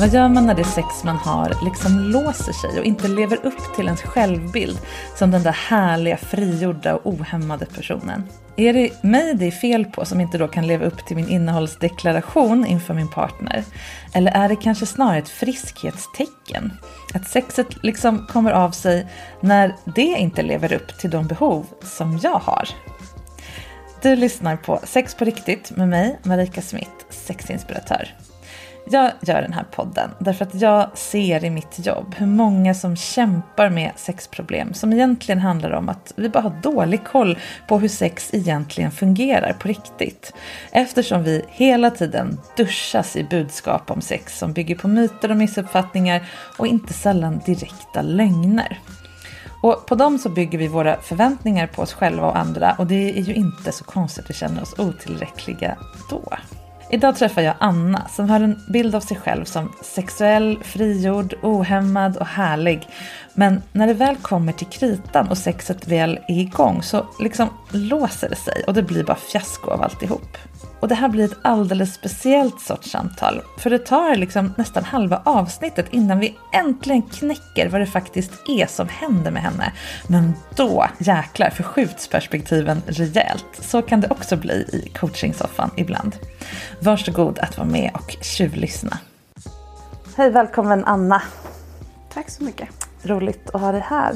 [0.00, 3.74] Vad gör man när det sex man har liksom låser sig och inte lever upp
[3.76, 4.78] till ens självbild
[5.16, 8.24] som den där härliga, frigjorda och ohämmade personen?
[8.56, 11.28] Är det mig det är fel på som inte då kan leva upp till min
[11.28, 13.64] innehållsdeklaration inför min partner?
[14.14, 16.72] Eller är det kanske snarare ett friskhetstecken?
[17.14, 19.06] Att sexet liksom kommer av sig
[19.40, 22.68] när det inte lever upp till de behov som jag har?
[24.02, 28.08] Du lyssnar på Sex på riktigt med mig, Marika Smith, sexinspiratör.
[28.86, 32.96] Jag gör den här podden därför att jag ser i mitt jobb hur många som
[32.96, 37.88] kämpar med sexproblem som egentligen handlar om att vi bara har dålig koll på hur
[37.88, 40.32] sex egentligen fungerar på riktigt.
[40.72, 46.28] Eftersom vi hela tiden duschas i budskap om sex som bygger på myter och missuppfattningar
[46.58, 48.78] och inte sällan direkta lögner.
[49.62, 53.18] Och på dem så bygger vi våra förväntningar på oss själva och andra och det
[53.18, 55.76] är ju inte så konstigt att vi känner oss otillräckliga
[56.10, 56.22] då.
[56.92, 62.16] Idag träffar jag Anna som har en bild av sig själv som sexuell, frigjord, ohämmad
[62.16, 62.88] och härlig.
[63.34, 68.28] Men när det väl kommer till kritan och sexet väl är igång så liksom låser
[68.28, 70.36] det sig och det blir bara fiasko av alltihop.
[70.80, 73.42] Och det här blir ett alldeles speciellt sorts samtal.
[73.58, 78.66] För det tar liksom nästan halva avsnittet innan vi äntligen knäcker vad det faktiskt är
[78.66, 79.72] som händer med henne.
[80.06, 83.46] Men då jäklar förskjuts perspektiven rejält.
[83.52, 86.16] Så kan det också bli i coachingsoffan ibland.
[86.80, 88.98] Varsågod att vara med och tjuvlyssna.
[90.16, 91.22] Hej, välkommen Anna.
[92.14, 92.68] Tack så mycket.
[93.02, 94.14] Roligt att ha dig här.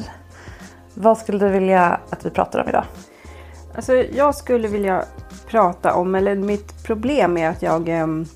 [0.95, 2.85] Vad skulle du vilja att vi pratar om idag?
[3.75, 5.05] Alltså, jag skulle vilja
[5.55, 7.89] prata om, eller mitt problem är att jag,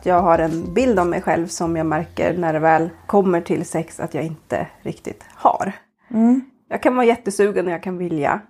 [0.03, 3.65] jag har en bild av mig själv som jag märker när det väl kommer till
[3.65, 5.73] sex att jag inte riktigt har.
[6.11, 6.41] Mm.
[6.69, 8.41] Jag kan vara jättesugen och jag kan vilja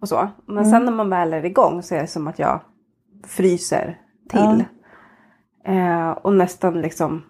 [0.00, 0.28] och så.
[0.46, 0.70] Men mm.
[0.70, 2.60] sen när man väl är igång så är det som att jag
[3.26, 3.98] fryser
[4.30, 4.64] till.
[5.64, 5.72] Ja.
[5.72, 7.22] Eh, och nästan liksom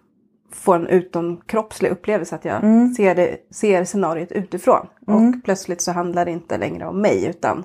[0.52, 2.94] får en utomkroppslig upplevelse att jag mm.
[2.94, 4.86] ser, det, ser scenariot utifrån.
[5.06, 5.42] Och mm.
[5.42, 7.64] plötsligt så handlar det inte längre om mig utan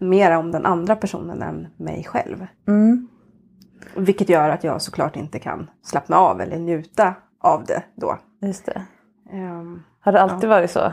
[0.00, 2.46] mer om den andra personen än mig själv.
[2.68, 3.08] Mm.
[3.96, 8.18] Vilket gör att jag såklart inte kan slappna av eller njuta av det då.
[8.42, 8.82] Just det.
[9.32, 10.54] Um, har det alltid ja.
[10.54, 10.92] varit så?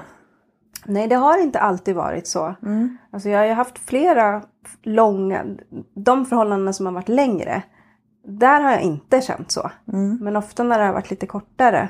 [0.86, 2.56] Nej, det har inte alltid varit så.
[2.62, 2.98] Mm.
[3.12, 4.42] Alltså jag har haft flera
[4.84, 5.46] långa,
[5.94, 7.64] de förhållanden som har varit längre,
[8.28, 9.72] där har jag inte känt så.
[9.94, 10.18] Mm.
[10.22, 11.90] Men ofta när det har varit lite kortare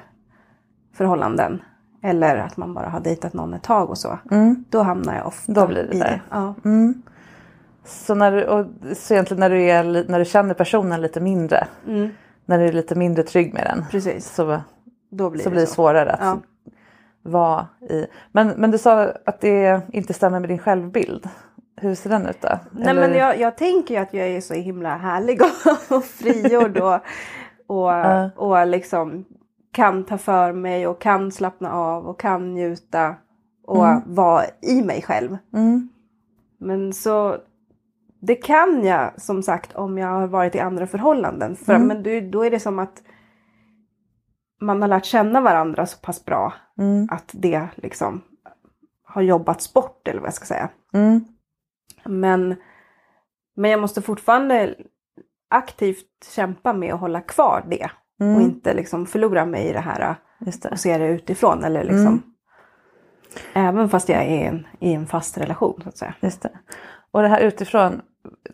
[0.93, 1.61] förhållanden
[2.07, 4.17] eller att man bara har dejtat någon ett tag och så.
[4.31, 4.65] Mm.
[4.69, 6.05] Då hamnar jag ofta Då blir det i där.
[6.05, 6.21] det.
[6.29, 6.53] Ja.
[6.65, 7.01] Mm.
[7.85, 11.67] Så, när du, och, så egentligen när du, är, när du känner personen lite mindre.
[11.87, 12.09] Mm.
[12.45, 13.85] När du är lite mindre trygg med den.
[13.91, 14.33] Precis.
[14.33, 14.61] Så,
[15.09, 16.37] Då blir så det blir det svårare att ja.
[17.21, 18.05] vara i.
[18.31, 21.29] Men, men du sa att det inte stämmer med din självbild.
[21.81, 22.59] Hur ser den ut då?
[22.71, 23.01] Nej Eller?
[23.01, 26.99] men jag, jag tänker ju att jag är så himla härlig och, och frigjord och,
[27.67, 28.27] och, uh.
[28.35, 29.25] och liksom
[29.77, 33.15] kan ta för mig och kan slappna av och kan njuta
[33.63, 34.01] och mm.
[34.05, 35.37] vara i mig själv.
[35.53, 35.89] Mm.
[36.59, 37.37] Men så
[38.19, 41.55] det kan jag som sagt om jag har varit i andra förhållanden.
[41.55, 41.87] För, mm.
[41.87, 43.03] Men då, då är det som att
[44.61, 47.07] man har lärt känna varandra så pass bra Mm.
[47.11, 48.21] att det liksom
[49.03, 50.69] har jobbats bort eller vad jag ska säga.
[50.93, 51.25] Mm.
[52.05, 52.55] Men,
[53.55, 54.75] men jag måste fortfarande
[55.49, 57.89] aktivt kämpa med att hålla kvar det.
[58.19, 58.35] Mm.
[58.35, 60.69] Och inte liksom förlora mig i det här Just det.
[60.69, 61.63] och se det utifrån.
[61.63, 62.21] Eller liksom, Mm.
[63.53, 66.13] Även fast jag är i en, i en fast relation så att säga.
[66.19, 66.49] Just det.
[67.11, 68.01] Och det här utifrån,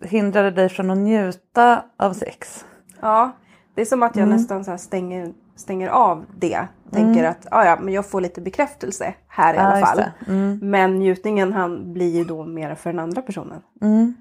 [0.01, 2.65] hindrar det dig från att njuta av sex?
[3.01, 3.31] Ja,
[3.75, 4.35] det är som att jag Mm.
[4.35, 6.67] nästan så stänger, stänger av det.
[6.91, 10.03] Tänker att ah, ja, men jag får lite bekräftelse här i Ja, alla fall.
[10.27, 10.59] Mm.
[10.61, 13.61] Men njutningen han blir ju då mer för den andra personen.
[13.81, 14.13] Mm.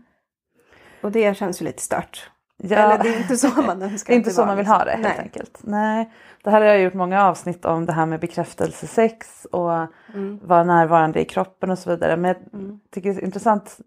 [1.03, 2.31] Och det känns ju lite stört.
[2.57, 2.77] Ja.
[2.77, 4.79] Eller det är inte så man önskar Det är inte så man vill liksom.
[4.79, 5.19] ha det helt Nej.
[5.19, 5.59] enkelt.
[5.63, 6.13] Nej.
[6.45, 9.73] Det här har jag gjort många avsnitt om det här med bekräftelsesex och
[10.15, 10.41] Mm.
[10.43, 12.17] vara närvarande i kroppen och så vidare.
[12.17, 12.81] Men jag Mm.
[12.91, 13.79] tycker det är intressant.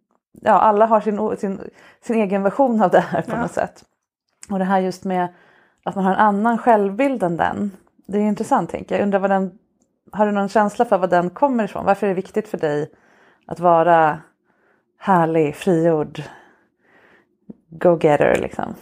[0.42, 1.60] Ja, alla har sin, sin,
[2.02, 3.42] sin egen version av det här på Ja.
[3.42, 3.84] något sätt.
[4.50, 5.28] Och det här just med
[5.84, 7.72] att man har en annan självbild än den.
[8.08, 9.00] Det är intressant tänker jag.
[9.00, 9.52] jag undrar vad den,
[10.12, 11.86] har du någon känsla för var den kommer ifrån?
[11.86, 12.92] Varför är det viktigt för dig
[13.48, 14.20] att vara
[14.98, 16.22] härlig, frigjord,
[17.70, 18.74] go-getter liksom?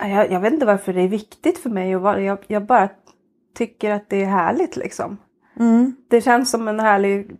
[0.00, 1.94] Ja, Jag, jag vet inte varför det är viktigt för mig.
[1.94, 2.88] att vara- Jag, jag bara
[3.54, 5.18] tycker att det är härligt liksom.
[5.60, 5.96] Mm.
[6.10, 7.36] Det känns som en härlig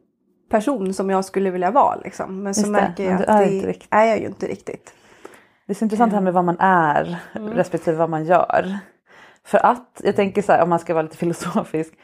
[0.51, 2.43] person som jag skulle vilja vara liksom.
[2.43, 3.89] Men så Just det, märker jag att är det riktigt.
[3.91, 4.95] är jag ju inte riktigt.
[5.67, 8.79] Det är så intressant det här med vad man är respektive vad man gör.
[9.45, 11.95] För att, jag tänker så här om man ska vara lite filosofisk,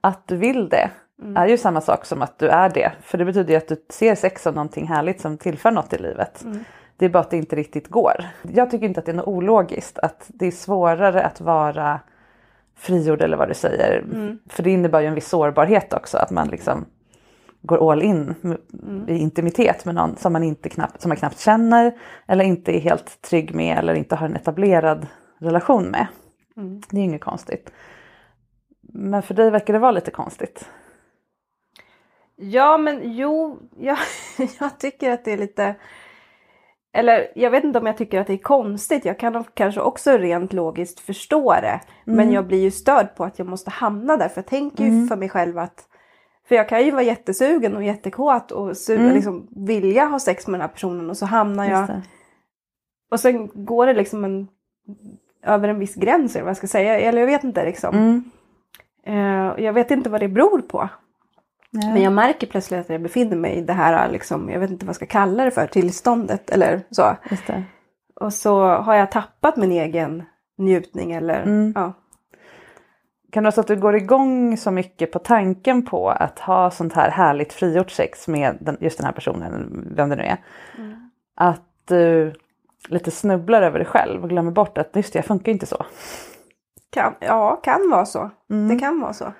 [0.00, 0.90] att du vill det
[1.36, 2.92] är ju samma sak som att du är det.
[3.02, 5.98] För det betyder ju att du ser sex som någonting härligt som tillför något i
[5.98, 6.44] livet.
[6.96, 8.24] Det är bara att det inte riktigt går.
[8.52, 12.00] Jag tycker inte att det är något ologiskt att det är svårare att vara
[12.76, 14.04] frigjord eller vad du säger.
[14.48, 16.84] För det innebär ju en viss sårbarhet också att man liksom
[17.62, 18.34] går all in
[19.08, 21.92] i intimitet med någon som man, inte knappt, som man knappt känner
[22.26, 25.06] eller inte är helt trygg med eller inte har en etablerad
[25.38, 26.06] relation med.
[26.90, 27.70] Det är ju inget konstigt.
[28.80, 30.68] Men för dig verkar det vara lite konstigt.
[32.40, 33.98] Ja men jo, jag,
[34.60, 35.74] jag tycker att det är lite...
[36.92, 39.04] Eller jag vet inte om jag tycker att det är konstigt.
[39.04, 41.80] Jag kan kanske också rent logiskt förstå det.
[42.04, 44.28] Men jag blir ju störd på att jag måste hamna där.
[44.28, 45.84] För jag tänker ju för mig själv att...
[46.48, 50.60] För jag kan ju vara jättesugen och jättekåt och su- liksom vilja ha sex med
[50.60, 51.86] den här personen och så hamnar jag...
[53.10, 54.48] Och sen går det liksom en,
[55.46, 57.00] över en viss gräns eller vad jag ska säga.
[57.00, 57.96] Eller jag vet inte liksom.
[57.96, 58.24] Mm.
[59.06, 60.88] Eh, jag vet inte vad det beror på.
[61.70, 61.92] Ja.
[61.92, 64.86] Men jag märker plötsligt att jag befinner mig i det här, liksom, jag vet inte
[64.86, 67.16] vad jag ska kalla det för, tillståndet eller så.
[67.30, 67.62] Just det.
[68.20, 70.22] Och så har jag tappat min egen
[70.58, 71.72] njutning eller Mm.
[71.76, 71.92] ja.
[73.32, 76.70] Kan det vara så att du går igång så mycket på tanken på att ha
[76.70, 80.36] sånt här härligt frigjort sex med den, just den här personen, vem det nu är.
[81.36, 82.32] Att du
[82.88, 85.86] lite snubblar över dig själv och glömmer bort att just det, jag funkar inte så.
[86.90, 88.30] Kan, ja, kan vara så.
[88.50, 88.68] Mm.
[88.68, 89.32] Det kan vara så.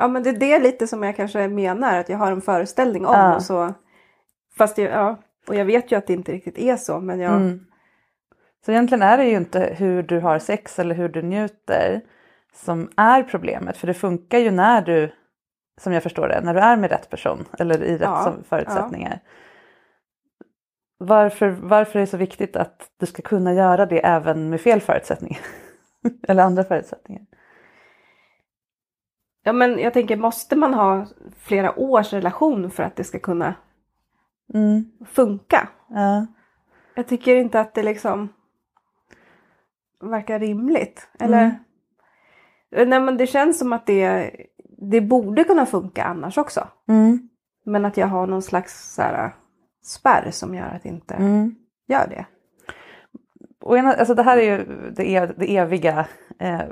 [0.00, 3.06] Ja men det är det lite som jag kanske menar, att jag har en föreställning
[3.06, 3.14] om.
[3.14, 3.36] Ja.
[3.36, 3.74] Och så,
[4.56, 5.18] fast jag, ja,
[5.48, 7.00] och jag vet ju att det inte riktigt är så.
[7.00, 7.66] Men jag, Mm.
[8.64, 12.00] Så egentligen är det ju inte hur du har sex eller hur du njuter
[12.54, 13.76] som är problemet.
[13.76, 15.12] För det funkar ju när du,
[15.80, 19.20] som jag förstår det, när du är med rätt person eller i rätt Ja, förutsättningar.
[20.98, 24.80] Varför, varför är det så viktigt att du ska kunna göra det även med fel
[24.80, 25.40] förutsättningar?
[26.28, 27.22] eller andra förutsättningar?
[29.42, 31.06] Ja men jag tänker, måste man ha
[31.38, 33.54] flera års relation för att det ska kunna
[34.54, 34.84] Mm.
[35.06, 35.68] funka?
[35.88, 36.26] Ja.
[36.94, 38.28] Jag tycker inte att det liksom
[40.00, 41.08] verkar rimligt.
[41.18, 41.58] Eller?
[42.70, 44.30] Nej men det känns som att det,
[44.78, 46.68] det borde kunna funka annars också.
[46.88, 47.28] Mm.
[47.64, 49.34] Men att jag har någon slags så här,
[49.82, 51.54] spärr som gör att det inte Mm.
[51.86, 52.26] gör det.
[53.60, 56.06] Och ena, alltså det här är ju det, ev, det eviga
[56.38, 56.62] eh,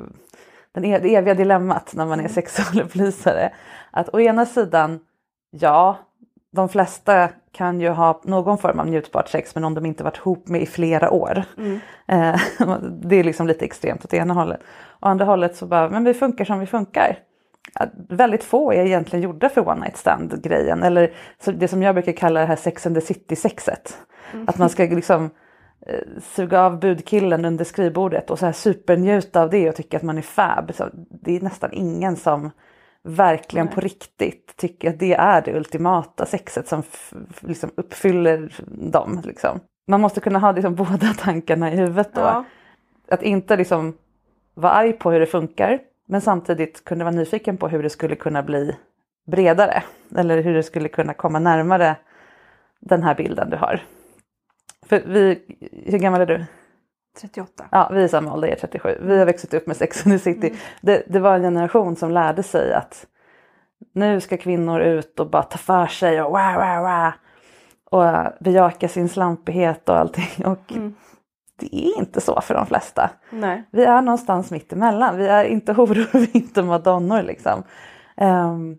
[0.74, 3.52] den e, det eviga dilemmat när man är sexualupplysare.
[3.90, 5.00] Att å ena sidan,
[5.50, 5.98] ja,
[6.52, 10.16] de flesta kan ju ha någon form av njutbart sex med någon de inte varit
[10.16, 11.44] ihop med i flera år.
[12.06, 12.40] Eh,
[13.02, 14.60] det är liksom lite extremt åt ena hållet.
[15.00, 17.18] Å andra hållet så bara, men vi funkar som vi funkar.
[17.74, 20.82] Att väldigt få är egentligen gjorda för one night stand grejen.
[20.82, 21.12] Eller
[21.44, 23.98] det som jag brukar kalla det här sex and the city sexet.
[24.46, 25.30] Att man ska liksom
[26.20, 30.18] suga av budkillen under skrivbordet och så här supernjuta av det och tycka att man
[30.18, 30.74] är fab.
[30.74, 32.50] Så det är nästan ingen som
[33.02, 36.82] verkligen på riktigt tycker att det är det ultimata sexet som
[37.40, 39.22] liksom uppfyller dem.
[39.24, 39.60] Liksom.
[39.86, 42.20] Man måste kunna ha liksom båda tankarna i huvudet då.
[42.20, 42.44] Ja.
[43.10, 43.96] Att inte liksom
[44.54, 48.16] vara arg på hur det funkar men samtidigt kunna vara nyfiken på hur det skulle
[48.16, 48.76] kunna bli
[49.26, 49.82] bredare.
[50.16, 51.96] Eller hur det skulle kunna komma närmare
[52.80, 53.82] den här bilden du har.
[54.88, 55.42] För vi,
[55.86, 56.44] hur gammal är du?
[57.20, 57.64] 38.
[57.70, 58.98] Ja, vi är samma ålder, jag är 37.
[59.00, 60.54] Vi har växt upp med Sex and the City.
[60.80, 63.06] Det, det var en generation som lärde sig att
[63.92, 67.12] nu ska kvinnor ut och bara ta för sig och wow, wow, wow.
[67.90, 70.46] Och eh, bejaka sin slampighet och allting.
[70.46, 70.72] Och
[71.56, 73.10] det är inte så för de flesta.
[73.30, 73.62] Nej.
[73.70, 75.16] Vi är någonstans mitt emellan.
[75.16, 77.62] Vi är inte horor, vi är inte madonnor liksom.
[78.16, 78.76] Ehm,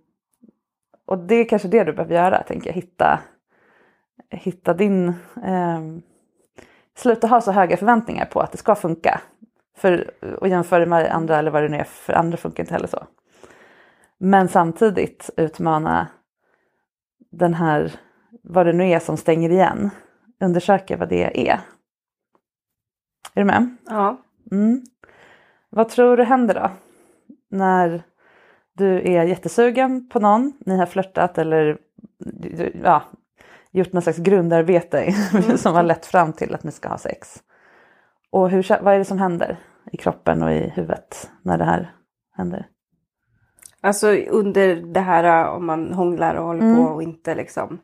[1.06, 2.76] och det är kanske det du behöver göra, tänker jag.
[2.76, 3.20] Hitta,
[4.30, 5.14] hitta din...
[5.46, 6.02] Um,
[6.96, 9.22] sluta ha så höga förväntningar på att det ska funka.
[9.78, 10.12] För,
[10.42, 13.04] och jämföra med andra eller vad det nu är, för andra funkar inte heller så.
[14.18, 16.08] Men samtidigt utmana
[17.32, 17.92] den här,
[18.44, 19.90] vad det nu är som stänger igen.
[20.40, 21.60] Undersöka vad det är.
[23.34, 23.76] Är du med?
[23.86, 24.18] Ja.
[24.52, 24.82] Mm.
[25.70, 26.72] Vad tror du händer då?
[27.50, 28.04] När
[28.74, 31.78] du är jättesugen på någon, ni har flörtat eller
[32.84, 33.04] ja,
[33.72, 35.12] gjort någon slags grundarbete
[35.58, 37.44] som har lett fram till att ni ska ha sex.
[38.32, 39.60] Och hur, vad är det som händer
[39.92, 41.94] i kroppen och i huvudet när det här
[42.38, 42.68] händer?
[43.82, 47.80] Alltså under det här om man hånglar och håller på och inte liksom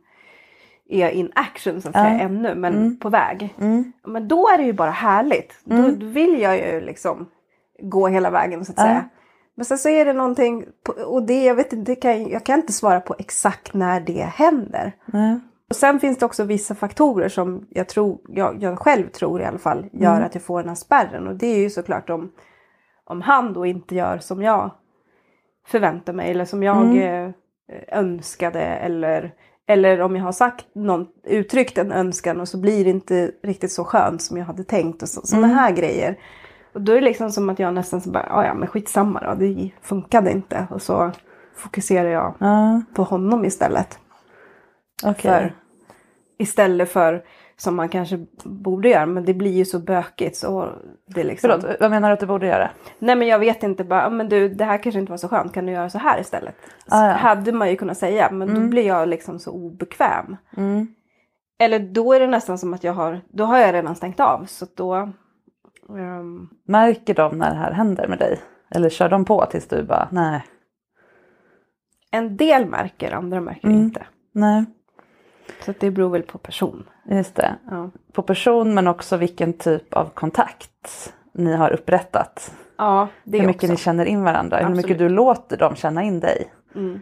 [0.89, 3.53] är in action så att säga ännu men på väg.
[4.05, 5.59] Men då är det ju bara härligt.
[5.63, 7.29] Då, då vill jag ju liksom
[7.81, 9.09] gå hela vägen så att säga.
[9.55, 10.65] Men sen så är det någonting
[11.05, 14.93] och det jag vet inte, kan, jag kan inte svara på exakt när det händer.
[15.69, 19.45] Och sen finns det också vissa faktorer som jag, tror, jag, jag själv tror i
[19.45, 21.27] alla fall gör att jag får den här spärren.
[21.27, 22.31] Och det är ju såklart om,
[23.05, 24.71] om han då inte gör som jag
[25.67, 27.29] förväntar mig eller som jag eh,
[27.87, 29.33] önskade eller,
[29.67, 33.71] eller om jag har sagt någon, uttryckt en önskan och så blir det inte riktigt
[33.71, 36.19] så skönt som jag hade tänkt och så, sådana här grejer.
[36.73, 39.19] Och då är det liksom som att jag nästan så bara, "Ah, ja men skitsamma
[39.23, 40.67] då, det funkade inte.
[40.69, 41.11] Och så
[41.55, 43.99] fokuserar jag Ja, på honom istället.
[45.05, 45.31] Okej.
[45.31, 45.53] För,
[46.37, 47.23] istället för
[47.57, 50.69] som man kanske borde göra, men det blir ju så bökigt så
[51.07, 51.49] det liksom...
[51.61, 52.69] Förlåt, vad menar du att du borde göra?
[52.99, 55.27] Nej men jag vet inte bara, "Ah, men du det här kanske inte var så
[55.27, 56.55] skönt, kan du göra så här istället?
[56.87, 57.13] Ah, ja.
[57.13, 60.37] Hade man ju kunnat säga, men då blir jag liksom så obekväm.
[61.59, 64.45] Eller då är det nästan som att jag har, då har jag redan stängt av
[64.45, 64.93] så då...
[65.97, 68.39] ehm, Märker de när det här händer med dig?
[68.71, 70.43] Eller kör de på tills du bara, nej,
[72.11, 74.05] en del märker, andra märker inte.
[74.31, 74.65] nej,
[75.65, 76.89] Så det beror väl på person.
[77.09, 77.55] just det.
[77.71, 82.53] Ja, På person men också vilken typ av kontakt ni har upprättat.
[82.77, 83.71] ja det hur mycket också.
[83.71, 84.99] ni känner in varandra, hur mycket Absolut.
[84.99, 86.51] du låter dem känna in dig.
[86.75, 86.99] Mm.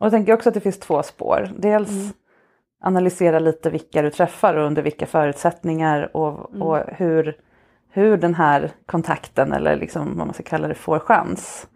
[0.00, 1.48] Och jag tänker också att det finns två spår.
[1.58, 2.14] Dels
[2.80, 6.62] analysera lite vilka du träffar och under vilka förutsättningar och, Mm.
[6.62, 7.36] och hur,
[7.90, 11.68] hur den här kontakten eller liksom vad man ska kalla det får chans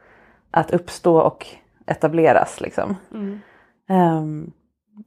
[0.50, 1.46] att uppstå och
[1.86, 2.60] etableras.
[2.60, 2.96] Liksom.
[3.14, 3.40] Mm.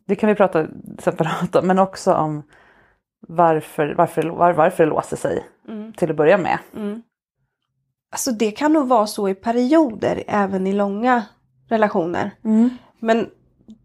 [0.07, 0.67] Det kan vi prata
[0.99, 2.43] separat om, men också om
[3.27, 5.93] varför, varför, var, varför det låser sig Mm.
[5.93, 6.57] till att börja med.
[8.11, 11.23] Alltså det kan nog vara så i perioder, även i långa
[11.69, 12.31] relationer.
[12.99, 13.29] Men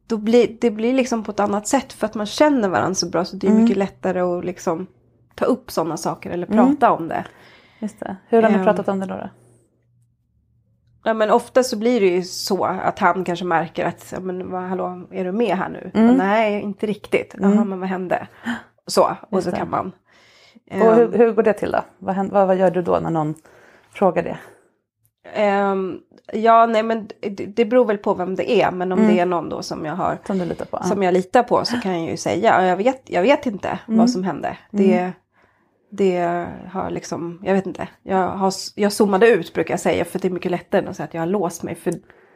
[0.07, 3.09] då blir, det blir liksom på ett annat sätt för att man känner varandra så
[3.09, 4.87] bra så det är mycket lättare att liksom
[5.35, 7.25] ta upp sådana saker eller prata om det.
[7.78, 8.17] Just det.
[8.28, 8.64] Hur har ni Ehm.
[8.64, 9.14] pratat om det då?
[9.14, 9.28] då?
[11.05, 14.62] Ja, men ofta så blir det ju så att han kanske märker att, men vad,
[14.62, 15.90] hallå, är du med här nu?
[15.95, 16.14] Mm.
[16.17, 17.35] Nej, inte riktigt.
[17.40, 18.26] Jaha, men vad hände?
[18.87, 19.93] Så, och så kan man.
[20.71, 21.81] Och Ehm, hur, hur går det till då?
[21.99, 23.35] Vad, vad, vad gör du då när någon
[23.93, 24.38] frågar det?
[25.35, 25.99] ehm,
[26.33, 28.71] ja, nej men det, det beror väl på vem det är.
[28.71, 29.14] Men om Mm.
[29.14, 30.83] det är någon då som jag har Som du litar på?
[30.85, 33.78] som jag litar på så kan jag ju säga, "Ja, jag vet, jag vet inte
[33.88, 33.99] Mm.
[33.99, 34.57] vad som hände.
[34.71, 35.12] Det,
[35.90, 37.88] det har liksom, jag vet inte.
[38.02, 40.97] Jag, har, jag zoomade ut brukar jag säga för det är mycket lättare än att
[40.97, 41.75] säga att jag har låst mig.
[41.75, 41.92] För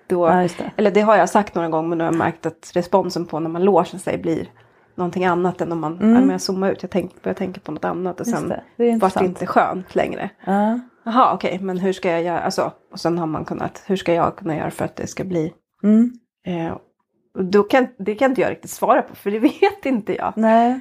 [0.06, 0.70] då, Ja, det.
[0.76, 3.40] Eller det har jag sagt några gånger men nu har jag märkt att responsen på
[3.40, 4.48] när man låser sig blir
[4.94, 6.82] någonting annat än om man ja, men jag zoomar ut.
[6.82, 8.40] Jag tänk, börjar tänka på något annat och Mm.
[8.40, 8.62] Sen det.
[8.76, 10.30] Det är vart det inte skönt längre.
[10.46, 10.80] Ja.
[11.04, 14.14] Jaha okej men hur ska jag göra, alltså, och sen har man kunnat, hur ska
[14.14, 16.12] jag kunna göra för att det ska bli Mm.
[16.46, 16.76] Eh,
[17.38, 20.32] då kan, det kan inte jag riktigt svara på för det vet inte jag.
[20.36, 20.80] Nej.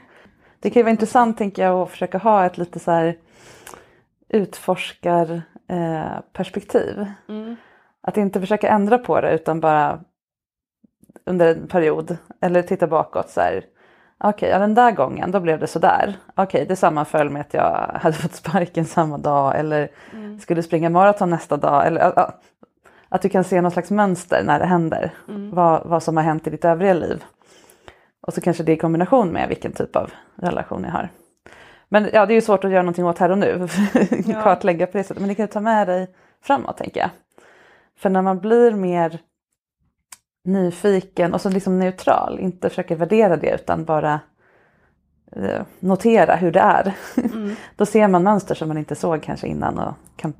[0.62, 3.18] Det kan ju vara intressant tänker jag att försöka ha ett lite så här
[4.30, 7.06] utforskar eh, perspektiv.
[8.02, 10.00] Att inte försöka ändra på det utan bara
[11.26, 13.66] under en period eller titta bakåt så här.
[14.24, 16.16] Okej, ja, den där gången då blev det sådär.
[16.36, 19.90] Okej, det sammanföll med att jag hade fått sparken samma dag eller
[20.40, 21.88] skulle springa maraton nästa dag.
[21.88, 22.32] Eller,
[23.10, 25.12] att du kan se något slags mönster när det händer.
[25.54, 27.24] Vad, vad som har hänt i ditt övriga liv.
[28.22, 31.10] Och så kanske det i kombination med vilken typ av relation ni har.
[31.90, 33.68] Men ja, det är ju svårt att göra någonting åt här och nu.
[34.44, 35.20] Kartlägga på det sättet.
[35.22, 36.08] Men det kan du ta med dig
[36.42, 37.10] framåt tänker jag.
[37.98, 39.20] För när man blir mer
[40.44, 44.20] nyfiken och så liksom neutral, inte försöker värdera det utan bara
[45.36, 46.94] eh, notera hur det är.
[47.18, 47.56] Mm.
[47.76, 50.34] Då ser man mönster som man inte såg kanske innan och kan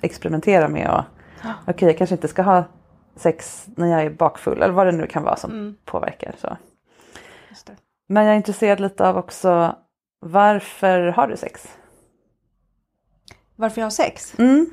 [0.00, 1.04] experimentera med och
[1.66, 2.64] okej jag kanske inte ska ha
[3.16, 5.76] sex när jag är bakfull eller vad det nu kan vara som Mm.
[5.84, 6.34] påverkar.
[6.38, 6.56] Så.
[8.06, 9.76] Men jag är intresserad lite av också
[10.20, 11.68] varför har du sex?
[13.56, 14.38] Varför jag har sex?
[14.38, 14.70] Mm.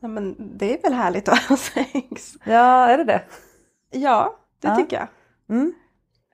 [0.00, 2.34] Ja, men det är väl härligt att ha sex?
[2.44, 3.22] Ja, är det det?
[3.90, 4.76] Ja, det Ja.
[4.76, 5.08] tycker jag.
[5.56, 5.72] Mm.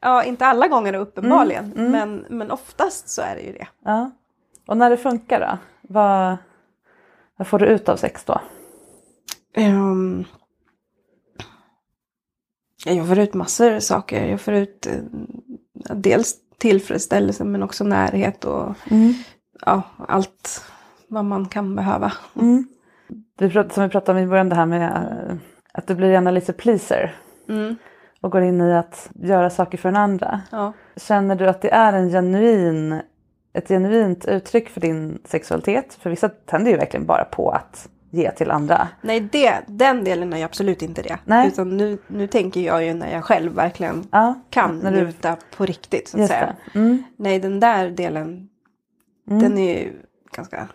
[0.00, 1.92] Ja, inte alla gånger uppenbarligen, Mm, mm.
[1.92, 3.68] Men, men oftast så är det ju det.
[3.84, 4.10] Ja.
[4.66, 5.58] Och när det funkar då?
[5.82, 6.36] Vad,
[7.36, 8.40] vad får du ut av sex då?
[9.56, 10.24] Um,
[12.84, 14.26] jag får ut massor av saker.
[14.26, 14.92] Jag får ut eh,
[15.94, 18.74] dels tillfredsställelse men också närhet och
[19.66, 20.64] ja, allt
[21.08, 22.12] vad man kan behöva.
[22.40, 22.68] Mm.
[23.38, 25.36] Prat, som vi pratade om i början det här med eh,
[25.72, 27.14] att du blir gärna lite pleaser
[27.48, 27.76] Mm.
[28.20, 30.40] och går in i att göra saker för den andra.
[30.50, 30.72] Ja.
[30.96, 33.00] Känner du att det är en genuin,
[33.52, 35.94] ett genuint uttryck för din sexualitet?
[35.94, 38.88] För vissa tänder ju verkligen bara på att ge till andra.
[39.00, 41.18] Nej, det, den delen är ju absolut inte det.
[41.24, 41.48] Nej.
[41.48, 45.36] Utan nu, nu tänker jag ju när jag själv verkligen Ja, kan när du- njuta
[45.56, 46.08] på riktigt.
[46.08, 46.56] Så att Just säga.
[46.74, 47.02] Mm.
[47.16, 48.48] Nej, den där delen,
[49.30, 49.42] Mm.
[49.42, 49.92] den är ju
[50.32, 50.68] ganska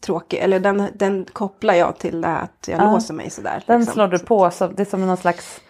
[0.00, 0.38] tråkig.
[0.38, 2.92] Eller den, den kopplar jag till det att jag Ja.
[2.92, 3.62] låser mig sådär.
[3.66, 3.94] Den liksom.
[3.94, 5.60] slår du på, så det är som någon slags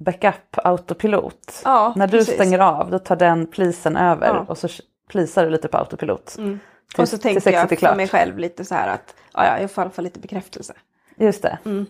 [0.00, 1.62] backup autopilot.
[1.64, 2.34] Ja, När du precis.
[2.34, 4.44] stänger av då tar den plisen över Ja.
[4.48, 4.68] och så
[5.10, 6.34] plisar du lite på autopilot.
[6.38, 6.58] Mm.
[6.98, 9.82] Och så tänker jag för mig själv lite så här att ja, ja, jag får
[9.82, 10.74] i alla fall lite bekräftelse.
[11.16, 11.58] Just det.
[11.64, 11.86] Mm.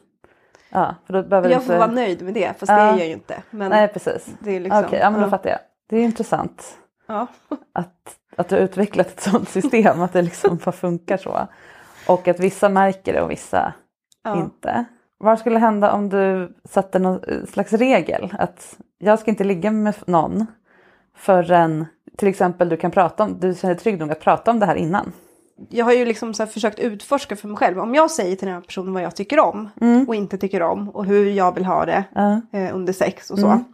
[0.70, 1.86] Ja, för då behöver Jag får inte...
[1.86, 2.76] vara nöjd med det, fast Ja.
[2.76, 3.42] det är jag ju inte.
[3.50, 4.26] Men Nej, precis.
[4.40, 4.84] det är liksom...
[4.84, 5.30] Okej, ja, men då ja.
[5.30, 5.58] fattar jag.
[5.88, 7.26] Det är intressant Ja.
[7.72, 11.48] att, att du har utvecklat ett sådant system, att det liksom bara funkar så.
[12.06, 13.72] Och att vissa märker det och vissa
[14.36, 14.84] inte.
[15.18, 18.34] Vad skulle hända om du satte någon slags regel?
[18.38, 20.46] Att jag ska inte ligga med någon
[21.16, 21.86] förrän
[22.18, 24.66] till exempel du kan prata om, du känner dig trygg nog att prata om det
[24.66, 25.12] här innan.
[25.70, 27.78] Jag har ju liksom försökt utforska för mig själv.
[27.78, 29.68] Om jag säger till den här personen vad jag tycker om
[30.08, 32.40] och inte tycker om och hur jag vill ha det Ja.
[32.52, 33.46] eh, under sex och så.
[33.46, 33.64] Mm.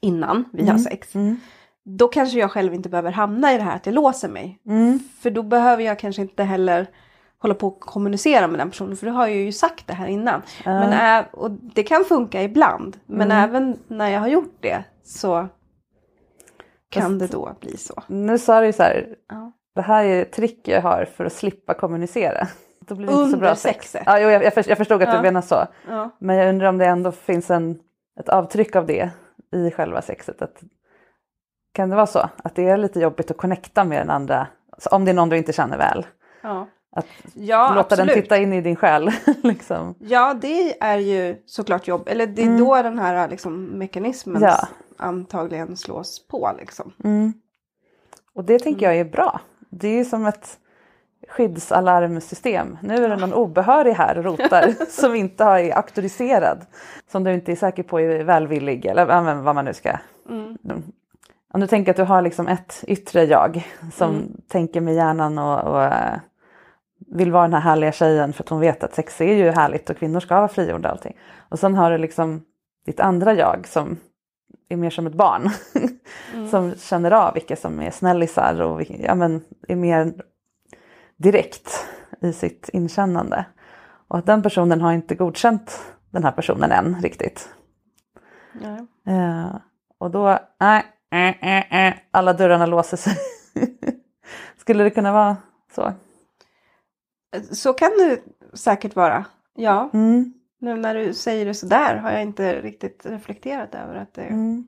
[0.00, 1.14] Innan vi har sex.
[1.14, 1.36] Mm.
[1.84, 4.58] Då kanske jag själv inte behöver hamna i det här att jag låser mig.
[4.66, 4.98] Mm.
[5.20, 6.86] För då behöver jag kanske inte heller
[7.38, 8.96] hålla på och kommunicera med den personen.
[8.96, 10.42] För då har jag ju sagt det här innan.
[10.64, 12.96] Men ä- och det kan funka ibland.
[13.06, 13.44] Men Mm.
[13.50, 15.48] även när jag har gjort det så
[16.90, 18.02] kan det då bli så.
[18.06, 19.52] Nu sa du så här, Ja.
[19.74, 22.46] det här är ett trick jag har för att slippa kommunicera.
[22.80, 23.76] Då blir det inte så Under bra sex.
[23.90, 24.02] sexet.
[24.06, 25.16] Ja, jo, jag, jag förstod att Ja.
[25.16, 25.66] du menar så.
[25.88, 26.10] Ja.
[26.18, 27.78] Men jag undrar om det ändå finns en,
[28.20, 29.10] ett avtryck av det
[29.52, 30.42] i själva sexet.
[30.42, 30.62] Att,
[31.74, 32.28] kan det vara så?
[32.36, 35.28] Att det är lite jobbigt att connecta med den andra, alltså om det är någon
[35.28, 36.06] du inte känner väl.
[36.42, 36.66] Ja.
[36.96, 38.14] Att Ja, låta absolut.
[38.14, 39.10] den titta in i din själ.
[39.42, 39.94] liksom.
[39.98, 42.08] Ja, det är ju såklart jobb.
[42.08, 44.48] Eller det är då den här liksom, mekanismen Mm.
[44.48, 44.68] Ja.
[44.98, 46.50] antagligen slås på.
[46.58, 46.92] Liksom.
[47.04, 47.32] Mm.
[48.34, 49.40] Och det tänker jag är bra.
[49.70, 50.58] Det är ju som ett
[51.28, 52.78] skyddsalarmsystem.
[52.82, 56.66] Nu är det någon obehörig här och rotar som inte har- är auktoriserad.
[57.12, 59.92] Som du inte är säker på är välvillig eller vad man nu ska.
[60.28, 60.56] Mm.
[61.52, 65.60] Om du tänker att du har liksom ett yttre jag som tänker med hjärnan och,
[65.60, 66.18] och eh,
[66.98, 69.90] vill vara den här härliga tjejen för att hon vet att sex är ju härligt
[69.90, 71.16] och kvinnor ska vara frigjorda och allting.
[71.48, 72.42] Och sen har du liksom
[72.86, 73.96] ditt andra jag som
[74.68, 75.50] är mer som ett barn.
[76.50, 80.14] som känner av vilka som är snällisar och vilka, ja, men, är mer
[81.16, 81.86] direkt
[82.20, 83.44] i sitt inkännande.
[84.08, 85.80] Och att den personen har inte godkänt
[86.10, 87.48] den här personen än riktigt.
[88.62, 88.86] Ja.
[89.12, 89.56] Eh,
[89.98, 93.16] och då, eh, eh, eh, alla dörrarna låser sig.
[94.56, 95.36] Skulle det kunna vara
[95.74, 95.92] så?
[97.42, 98.20] Så kan det
[98.56, 99.24] säkert vara.
[99.54, 104.14] Ja, Mm, nu när du säger det sådär har jag inte riktigt reflekterat över att
[104.14, 104.66] det mm.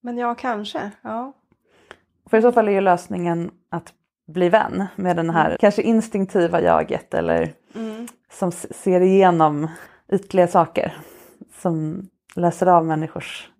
[0.00, 0.90] Men ja, kanske.
[1.02, 1.32] Ja.
[2.30, 3.92] För i så fall är ju lösningen att
[4.26, 8.08] bli vän med den här kanske instinktiva jaget eller Mm.
[8.30, 9.68] som ser igenom
[10.12, 10.96] ytliga saker.
[11.62, 13.50] Som läser av människors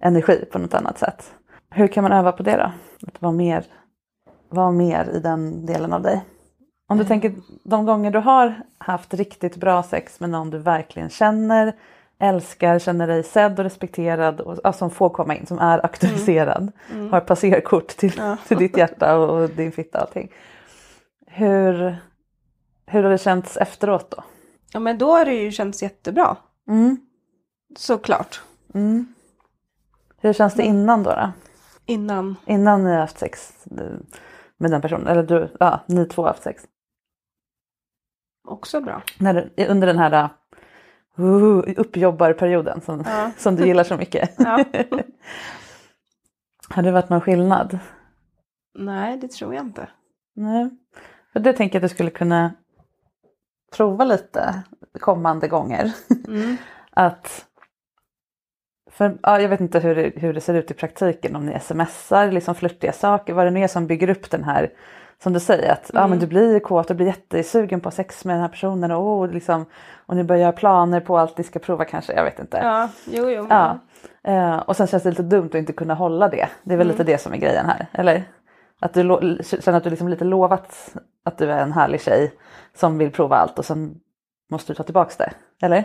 [0.00, 1.34] energi på något annat sätt.
[1.70, 2.72] Hur kan man öva på det då?
[3.08, 3.64] Att vara mer,
[4.48, 6.24] vara mer i den delen av dig.
[6.94, 11.10] Om du tänker de gånger du har haft riktigt bra sex med någon du verkligen
[11.10, 11.72] känner,
[12.18, 16.72] älskar, känner dig sedd och respekterad och ja, som får komma in, som är auktoriserad,
[17.10, 20.32] har passerkort till, till ditt hjärta och, din fitta och allting.
[21.26, 21.96] Hur,
[22.86, 24.22] hur har det känts efteråt då?
[24.74, 26.36] ja, men då har det ju känts jättebra.
[26.68, 26.96] Mm.
[27.76, 28.42] Såklart.
[28.74, 29.14] Mm.
[30.20, 31.32] Hur känns det innan då, då?
[31.86, 32.36] Innan.
[32.46, 33.86] Innan ni har haft sex eh,
[34.56, 36.62] med den personen, eller du, ja, ni två har haft sex.
[38.44, 39.02] Också bra.
[39.18, 40.28] När, under den här
[41.18, 43.30] uh, uppjobbarperioden som, Ja.
[43.38, 44.34] som du gillar så mycket.
[44.38, 44.64] Ja.
[46.68, 47.78] Har det varit någon skillnad?
[48.78, 49.88] Nej, det tror jag inte.
[50.34, 50.70] Nej.
[51.32, 52.54] För det tänker jag att du skulle kunna
[53.76, 54.62] prova lite
[55.00, 55.92] kommande gånger.
[56.28, 56.56] Mm.
[56.90, 57.46] att
[58.94, 61.60] för, ja, jag vet inte hur det, hur det ser ut i praktiken om ni
[61.60, 64.70] smsar liksom flörtiga saker, vad det nu är som bygger upp den här
[65.22, 68.34] som du säger att ja, men du blir kåt och blir jättesugen på sex med
[68.34, 69.66] den här personen och, oh, liksom,
[70.06, 72.56] och ni börjar göra planer på allt ni ska prova kanske, jag vet inte.
[72.56, 73.46] Ja, jo, jo.
[73.50, 73.78] Ja.
[74.22, 76.48] Eh, och sen känns det lite dumt att inte kunna hålla det.
[76.62, 78.24] Det är väl lite det som är grejen här, eller?
[78.80, 79.02] Att du
[79.60, 82.32] känner att du liksom lite lovat att du är en härlig tjej
[82.74, 84.00] som vill prova allt och sen
[84.50, 85.84] måste du ta tillbaks det, eller?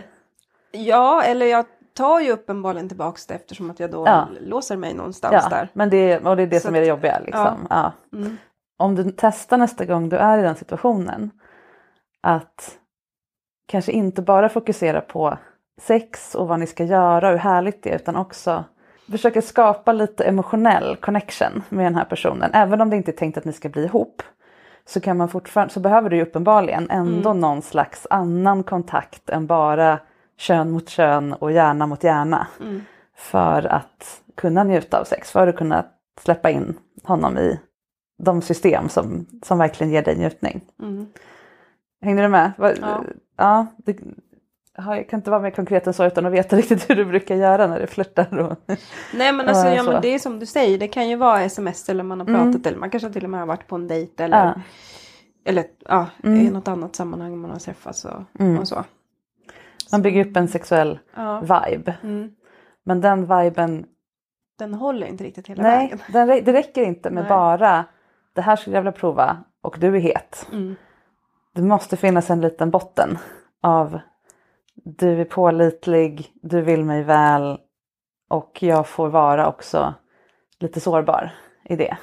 [0.72, 4.28] Ja, eller jag tar ju uppenbarligen tillbaks det eftersom att jag då Ja.
[4.40, 5.68] låser mig någonstans Ja, där.
[5.72, 7.18] men det, och det är det Så som är det jobbiga.
[7.24, 7.66] Liksom.
[7.70, 7.92] Ja.
[8.12, 8.36] Mm.
[8.78, 11.30] Om du testar nästa gång du är i den situationen
[12.22, 12.78] att
[13.68, 15.38] kanske inte bara fokusera på
[15.80, 18.64] sex och vad ni ska göra och hur härligt det är utan också
[19.10, 22.50] försöka skapa lite emotionell connection med den här personen.
[22.54, 24.22] Även om det inte är tänkt att ni ska bli ihop
[24.84, 29.46] så, kan man fortfarande, så behöver du ju uppenbarligen ändå någon slags annan kontakt än
[29.46, 29.98] bara
[30.40, 32.46] kön mot kön och hjärna mot hjärna.
[33.16, 35.84] För att kunna njuta av sex, för att kunna
[36.20, 37.60] släppa in honom i
[38.22, 40.60] de system som, som verkligen ger dig njutning.
[40.82, 41.06] Mm.
[42.02, 42.52] Hängde du med?
[42.58, 43.04] Va- Ja.
[43.36, 43.96] ja det,
[44.76, 47.04] ja, jag kan inte vara mer konkret än så utan att veta riktigt hur du
[47.04, 48.38] brukar göra när du flörtar.
[48.38, 48.56] Och,
[49.14, 51.88] Nej men alltså, Ja, men det är som du säger, det kan ju vara sms
[51.88, 54.24] eller man har pratat eller man kanske till och med har varit på en dejt
[54.24, 54.54] eller, ja.
[55.44, 56.40] eller ja, Mm.
[56.40, 58.20] i något annat sammanhang man har träffats och,
[58.60, 58.84] och så.
[59.92, 61.40] Man bygger upp en sexuell Ja.
[61.40, 61.96] vibe.
[62.02, 62.30] Mm.
[62.84, 63.86] Men den viben,
[64.58, 65.78] Den håller inte riktigt hela nej,
[66.12, 66.28] vägen.
[66.28, 67.28] rä- det räcker inte med Nej.
[67.28, 67.84] bara
[68.34, 70.46] det här skulle jag vilja prova och du är het.
[70.52, 70.76] Mm.
[71.54, 73.18] Det måste finnas en liten botten
[73.62, 74.00] av
[74.74, 77.58] du är pålitlig, du vill mig väl
[78.28, 79.94] och jag får vara också
[80.58, 81.30] lite sårbar
[81.64, 81.96] i det.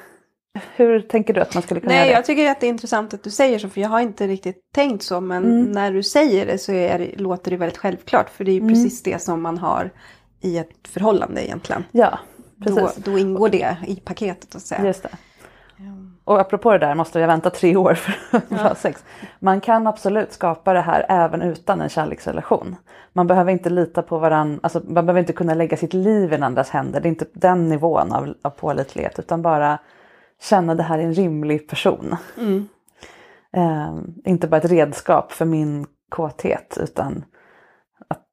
[0.76, 2.14] Hur tänker du att man skulle kunna Nej, göra det?
[2.14, 4.56] jag tycker att det är intressant att du säger så för jag har inte riktigt
[4.74, 5.72] tänkt så men Mm.
[5.72, 8.74] när du säger det så det, låter det väldigt självklart för det är ju Mm.
[8.74, 9.90] precis det som man har
[10.40, 11.84] i ett förhållande egentligen.
[11.92, 12.18] Ja,
[12.56, 13.04] Då, precis.
[13.04, 14.84] då ingår det i paketet att säga.
[14.86, 15.08] Just det.
[16.24, 19.04] Och apropå det där måste jag vänta tre år för att ha sex.
[19.38, 22.76] Man kan absolut skapa det här även utan en kärleksrelation.
[23.12, 26.36] Man behöver inte lita på varandra, alltså man behöver inte kunna lägga sitt liv i
[26.36, 27.00] andras händer.
[27.00, 29.78] Det är inte den nivån av, av pålitlighet utan bara
[30.40, 32.16] känna det här är en rimlig person.
[32.38, 32.68] Mm.
[33.52, 37.24] Eh, inte bara ett redskap för min kåthet utan
[38.08, 38.24] att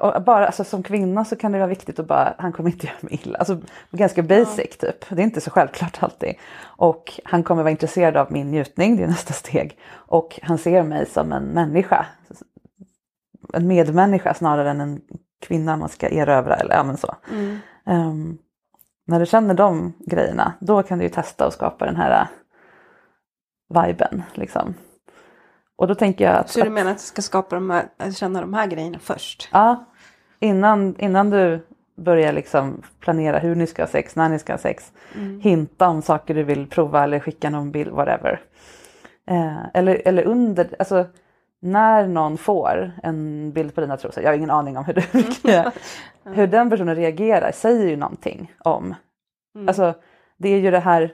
[0.00, 2.86] och bara alltså, som kvinna så kan det vara viktigt att bara, han kommer inte
[2.86, 3.38] göra mig illa.
[3.38, 3.60] Alltså
[3.90, 5.08] ganska basic typ.
[5.08, 6.34] Det är inte så självklart alltid.
[6.62, 9.78] Och han kommer vara intresserad av min njutning, det är nästa steg.
[9.92, 12.06] Och han ser mig som en människa.
[13.52, 15.00] En medmänniska snarare än en
[15.40, 17.14] kvinna man ska erövra eller ja men så.
[17.30, 17.58] Mm.
[17.86, 18.38] Ehm,
[19.04, 22.26] när du känner de grejerna, då kan du ju testa att skapa den här äh,
[23.86, 24.22] viben.
[24.34, 24.74] Liksom.
[25.76, 28.40] Och då tänker jag att, Så du menar att du ska skapa de här, känna
[28.40, 29.48] de här grejerna först?
[29.52, 29.84] ja,
[30.40, 34.58] innan, innan du börjar liksom planera hur ni ska ha sex, när ni ska ha
[34.58, 34.92] sex,
[35.40, 38.40] hinta om saker du vill prova eller skicka någon bild, whatever.
[39.26, 41.06] Eh, eller, eller under, alltså
[41.64, 45.02] när någon får en bild på dina trosor, jag har ingen aning om hur, du,
[46.30, 48.94] hur den personen reagerar, säger ju någonting om.
[49.66, 49.94] Alltså
[50.36, 51.12] det är ju det här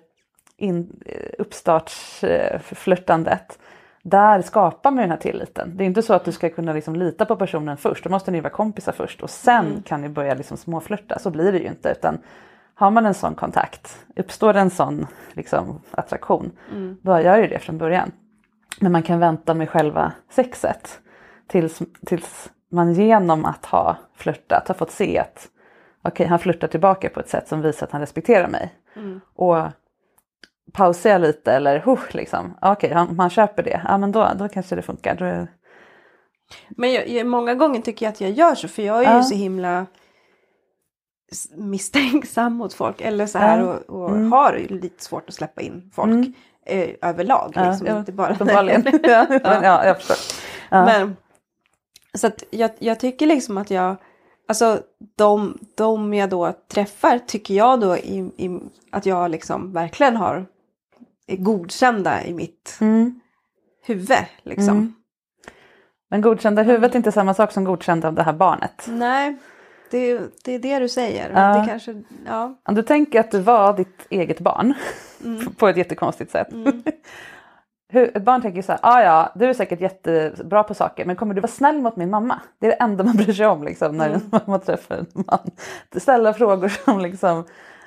[0.57, 1.03] in,
[1.39, 3.59] uppstartsflörtandet.
[4.03, 5.77] Där skapar man ju den här tilliten.
[5.77, 8.05] Det är inte så att du ska kunna liksom lita på personen först.
[8.05, 11.19] Då måste ni vara kompisar först och sen kan ni börja liksom småflörta.
[11.19, 11.91] Så blir det ju inte.
[11.91, 12.19] Utan
[12.75, 16.51] har man en sån kontakt, uppstår en sån liksom, attraktion,
[17.03, 18.13] då gör ju det från början.
[18.79, 21.01] Men man kan vänta med själva sexet
[21.47, 25.49] tills, tills man genom att ha flörtat har fått se att
[26.03, 28.75] okej, han flörtar tillbaka på ett sätt som visar att han respekterar mig.
[29.35, 29.67] Och
[30.73, 34.49] pausar jag lite eller huh, liksom, okej, han, man köper det, ja men då, då
[34.49, 35.15] kanske det funkar.
[35.15, 35.47] Då
[36.69, 39.23] Men jag, många gånger tycker jag att jag gör så för jag är ju Ja.
[39.23, 39.87] så himla
[41.57, 43.01] misstänksam mot folk.
[43.01, 46.11] Eller så här och, och har lite svårt att släppa in folk
[46.67, 47.53] eh, överlag.
[47.55, 49.01] ja, Liksom, ja, inte bara uppenbarligen.
[49.03, 50.17] ja, men, ja, jag förstår.
[50.69, 50.85] Ja.
[50.87, 51.17] Men,
[52.15, 53.97] så att jag, jag tycker liksom att jag,
[54.49, 54.81] alltså
[55.17, 58.61] de, de jag då träffar tycker jag då i, i,
[58.93, 60.47] att jag liksom verkligen har
[61.27, 63.21] är godkända i mitt Mm.
[63.87, 64.17] huvud.
[64.43, 64.69] Liksom.
[64.69, 64.95] Mm.
[66.11, 68.85] Men godkända huvudet är inte samma sak som godkända av det här barnet.
[68.89, 69.37] Nej,
[69.91, 71.31] det, det är det du säger.
[71.35, 71.61] Ja.
[71.61, 72.59] Det kanske, ja.
[72.65, 74.75] Om du tänker att du var ditt eget barn
[75.59, 76.49] på ett jättekonstigt sätt.
[77.93, 81.17] Hur, ett barn tänker så här, ah, ja du är säkert jättebra på saker men
[81.17, 82.41] kommer du vara snäll mot min mamma?
[82.59, 85.51] Det är det enda man bryr sig om liksom, när en mamma träffar en man.
[85.97, 87.45] Ställa frågor som liksom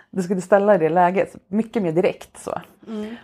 [0.10, 1.36] du skulle ställa i det läget.
[1.48, 2.62] Mycket mer direkt så.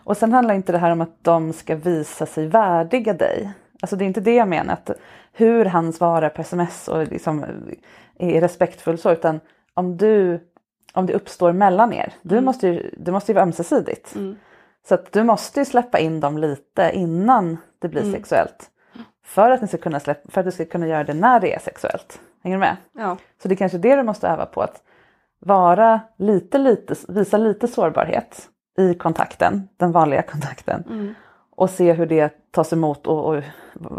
[0.04, 3.52] Och sen handlar inte det här om att de ska visa sig värdiga dig.
[3.82, 4.92] Alltså det är inte det jag menar, att
[5.34, 7.46] hur han svarar på sms och liksom
[8.20, 9.40] är respektfull så, utan
[9.74, 10.40] om du
[10.94, 12.14] om det uppstår mellan er.
[12.22, 14.16] Du, måste ju, det måste ju vara ömsesidigt.
[14.88, 18.70] Så att du måste ju släppa in dem lite innan det blir sexuellt.
[19.24, 21.56] För att, ni ska kunna släppa, för att du ska kunna göra det när det
[21.56, 22.22] är sexuellt.
[22.44, 22.78] Hänger du med?
[22.94, 23.18] Ja.
[23.42, 24.62] Så det är kanske det du måste öva på.
[24.62, 24.82] Att
[25.40, 31.16] vara lite, lite, visa lite sårbarhet i kontakten, den vanliga kontakten.
[31.52, 33.44] Och se hur det tas emot och, och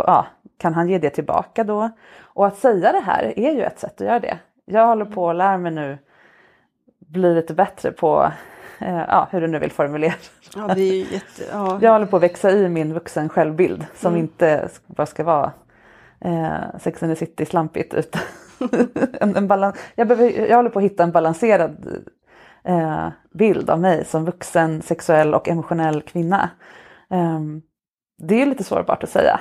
[0.07, 0.27] ja,
[0.61, 1.91] kan han ge det tillbaka då?
[2.23, 4.39] Och att säga det här är ju ett sätt att göra det.
[4.65, 5.99] Jag håller på att lära mig nu
[6.99, 8.33] bli lite bättre på
[8.79, 10.15] eh, ja, hur du nu vill formulera.
[10.57, 11.43] ja, det är jätte...
[11.53, 11.79] Ja.
[11.83, 15.53] Jag håller på att växa i min vuxen självbild som inte bara ska vara
[16.21, 18.23] eh, Sex and the City slampigt utan
[19.21, 22.03] en, en balans, jag, behöver, jag håller på att hitta en balanserad
[22.65, 26.51] eh, bild av mig som vuxen, sexuell och emotionell kvinna.
[27.11, 27.63] Ehm,
[28.19, 29.41] det är lite sårbart att säga.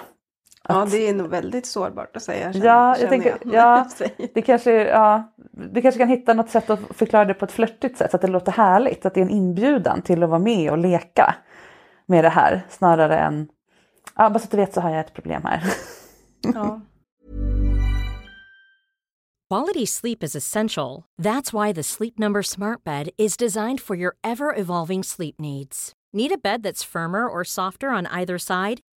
[0.70, 2.54] Ja, det är nog väldigt sårbart att säga.
[2.54, 3.54] känner- Ja, jag tänker, jag.
[3.54, 3.90] ja,
[4.34, 7.98] det kanske, ja, du kanske kan hitta något sätt att förklara det på ett flörtigt
[7.98, 10.72] sätt så att det låter härligt, att det är en inbjudan till att vara med
[10.72, 11.36] och leka
[12.06, 13.48] med det här snarare än,
[14.16, 15.64] ja bara så att du vet så har jag ett problem här.
[16.54, 16.82] Ja.
[19.50, 21.04] Quality sleep is essential.
[21.22, 25.92] That's why the Sleep Number Smart Bed is designed for your ever evolving sleep needs.
[26.14, 28.80] Need a bed that's firmer or softer on either side?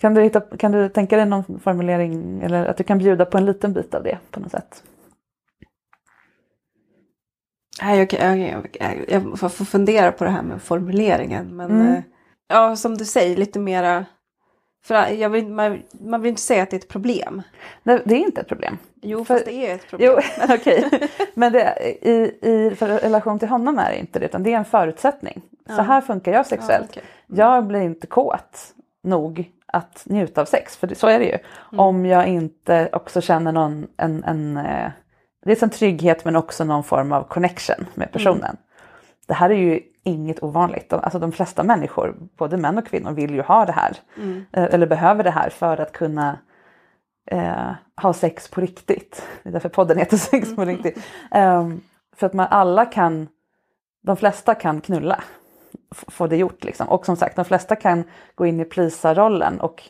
[0.00, 3.38] Kan du, hitta, kan du tänka dig någon formulering eller att du kan bjuda på
[3.38, 4.82] en liten bit av det på något sätt?
[7.82, 11.56] Nej, jag, jag, jag, jag, får fundera på det här med formuleringen.
[11.56, 11.94] Men Mm.
[11.94, 12.02] eh,
[12.48, 14.06] ja, som du säger, lite mera...
[14.84, 17.42] För jag vill, man, man vill inte säga att det är ett problem.
[17.82, 18.78] Nej, det är inte ett problem.
[19.02, 20.12] Jo, För- fast det är ett problem.
[20.12, 21.08] Jo, okej.
[21.34, 24.56] Men det, i, i för relation till honom är det inte det, utan det är
[24.58, 25.42] en förutsättning.
[25.66, 26.90] Så här funkar jag sexuellt.
[26.90, 27.02] okej.
[27.26, 31.38] Jag blir inte kåt nog att njuta av sex, för det, så är det ju.
[31.78, 34.90] Om jag inte också känner någon, en, en, eh,
[35.44, 38.56] dels en trygghet men också någon form av connection med personen.
[39.26, 40.92] Det här är ju inget ovanligt.
[40.92, 43.96] Alltså de flesta människor, både män och kvinnor, vill ju ha det här.
[44.52, 46.38] Eh, Eller behöver det här för att kunna
[47.30, 49.22] eh, ha sex på riktigt.
[49.42, 50.98] Det är därför podden heter Sex på riktigt.
[51.34, 51.80] Um,
[52.16, 53.28] för att man alla kan,
[54.02, 55.22] de flesta kan knulla.
[55.90, 56.88] Få det gjort liksom.
[56.88, 59.82] Och som sagt, de flesta kan gå in i plisa-rollen och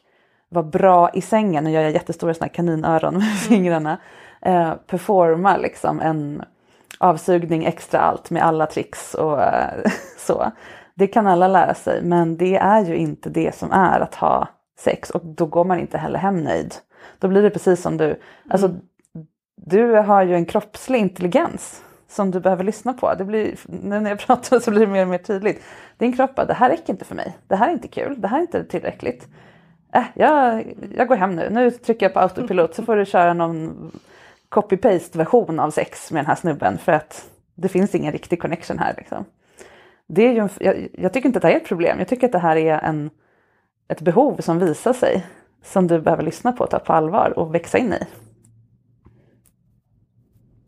[0.49, 1.65] vara bra i sängen.
[1.65, 3.99] Nu gör jag jättestora såna kaninöron med fingrarna.
[4.43, 6.43] Eh, performa liksom en
[7.05, 10.53] avsugning extra allt med alla tricks och eh, så.
[10.95, 14.49] Det kan alla lära sig men det är ju inte det som är att ha
[14.79, 16.75] sex och då går man inte heller hem nöjd.
[17.19, 18.81] Då blir det precis som du, alltså mm.
[19.57, 23.15] du har ju en kroppslig intelligens som du behöver lyssna på.
[23.15, 25.63] Det blir, nu när jag pratar så blir det mer och mer tydligt.
[25.99, 27.37] Din kropp bara, det här räcker inte för mig.
[27.49, 28.21] Det här är inte kul.
[28.21, 29.29] Det här är inte tillräckligt.
[29.95, 30.65] Äh, jag,
[30.97, 31.51] jag går hem nu.
[31.51, 33.91] Nu trycker jag på autopilot så får du köra någon
[34.55, 38.79] copy-paste version av sex med den här snubben för att det finns ingen riktig connection
[38.79, 38.95] här.
[38.97, 39.25] Liksom.
[40.07, 41.99] Det är ju en, jag, jag, tycker inte att det här är ett problem.
[41.99, 43.11] Jag tycker att det här är en,
[43.89, 45.27] ett behov som visar sig
[45.63, 48.07] som du behöver lyssna på, ta på allvar och växa in i.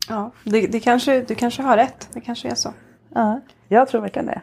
[0.09, 2.09] Ja, det, det kanske, du kanske har rätt.
[2.13, 2.73] Det kanske är så.
[3.13, 4.41] Ja, jag tror verkligen det.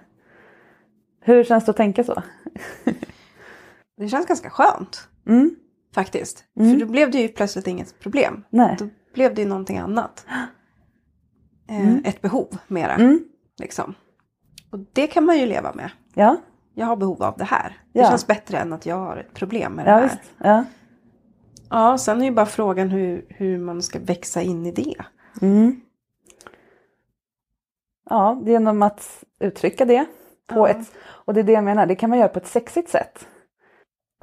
[1.21, 2.23] Hur känns det att tänka så?
[3.97, 5.09] det känns ganska skönt.
[5.27, 5.57] Mm.
[5.95, 6.45] Faktiskt.
[6.57, 6.73] Mm.
[6.73, 8.45] För då blev det ju plötsligt inget problem.
[8.51, 8.77] Nej.
[8.79, 10.27] Då blev det ju någonting annat.
[11.69, 12.03] Eh, Mm.
[12.05, 12.95] Ett behov mera.
[12.95, 13.25] Mm.
[13.61, 13.95] Liksom.
[14.71, 15.91] Och det kan man ju leva med.
[16.15, 16.37] Ja,
[16.75, 17.77] Jag har behov av det här.
[17.93, 18.09] Det Ja.
[18.09, 20.03] känns bättre än att jag har ett problem med det ja här.
[20.03, 20.21] visst.
[20.39, 20.65] Ja.
[21.71, 24.95] Ja, sen är ju bara frågan hur, hur man ska växa in i det.
[25.43, 25.81] Mm.
[28.11, 30.07] Ja, genom att uttrycka det.
[30.49, 30.69] På Ja.
[30.69, 33.29] ett, och det är det jag menar, det kan man göra på ett sexigt sätt.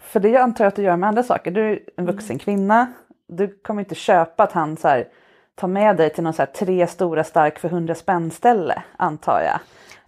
[0.01, 1.51] För det jag antar jag att du gör med andra saker.
[1.51, 2.93] Du är en vuxen kvinna.
[3.33, 5.07] Du kommer inte köpa att han så här,
[5.55, 9.41] tar med dig till någon så här, tre stora stark för hundra spänn ställe, antar
[9.41, 9.59] jag.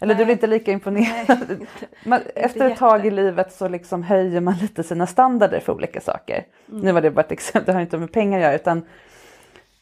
[0.02, 0.26] Eller du Nej.
[0.26, 1.66] blir inte lika imponerad.
[2.06, 6.02] Man, efter ett tag i livet så liksom höjer man lite sina standarder för olika
[6.02, 6.46] saker.
[6.66, 8.86] Nu var det bara ett exempel, det har inte med pengar att göra utan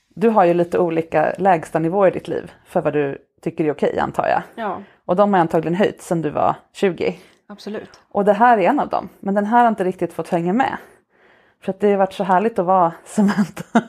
[0.10, 4.00] du har ju lite olika lägstanivåer i ditt liv för vad du tycker är okej
[4.00, 4.42] antar jag.
[4.56, 7.20] Ja, Och de har antagligen höjt sedan du var 20.
[7.48, 8.00] absolut.
[8.10, 9.10] Och det här är en av dem.
[9.20, 10.78] Men den här har inte riktigt fått hänga med.
[11.62, 13.82] För att det har varit så härligt att vara Samantha.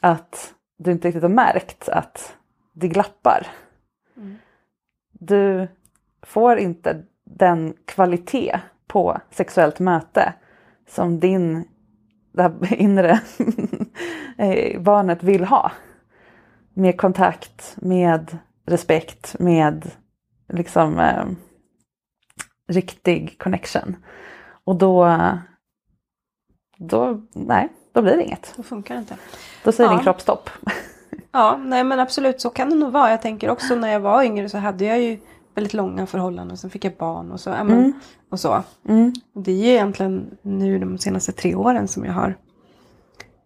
[0.00, 2.36] att du inte riktigt har märkt att
[2.72, 3.46] det glappar.
[5.12, 5.68] Du
[6.22, 10.32] får inte den kvalitet på sexuellt möte
[10.86, 11.64] som din
[12.32, 13.20] det här inre
[14.38, 15.72] eh, barnet vill ha.
[16.74, 19.90] Med kontakt, med respekt, med
[20.48, 21.24] liksom eh,
[22.68, 23.96] riktig connection.
[24.64, 25.18] Och då,
[26.80, 28.52] då, nej, då blir det inget.
[28.56, 29.16] Så funkar det inte.
[29.64, 29.94] Då säger Ja.
[29.96, 30.50] din kropp stopp.
[31.32, 33.10] Ja, nej men absolut så kan det nog vara.
[33.10, 35.18] Jag tänker också när jag var yngre så hade jag ju
[35.54, 36.56] väldigt långa förhållanden.
[36.56, 37.50] Sen fick jag barn och så.
[37.50, 37.92] Ja, men, Mm.
[38.30, 38.62] och så.
[38.88, 39.12] Mm.
[39.34, 42.36] Det är ju egentligen nu de senaste tre åren som jag har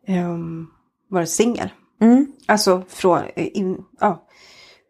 [0.07, 0.67] ehm,
[1.11, 1.69] varit singel.
[2.01, 2.27] Mm.
[2.49, 4.27] Alltså från, in, ja,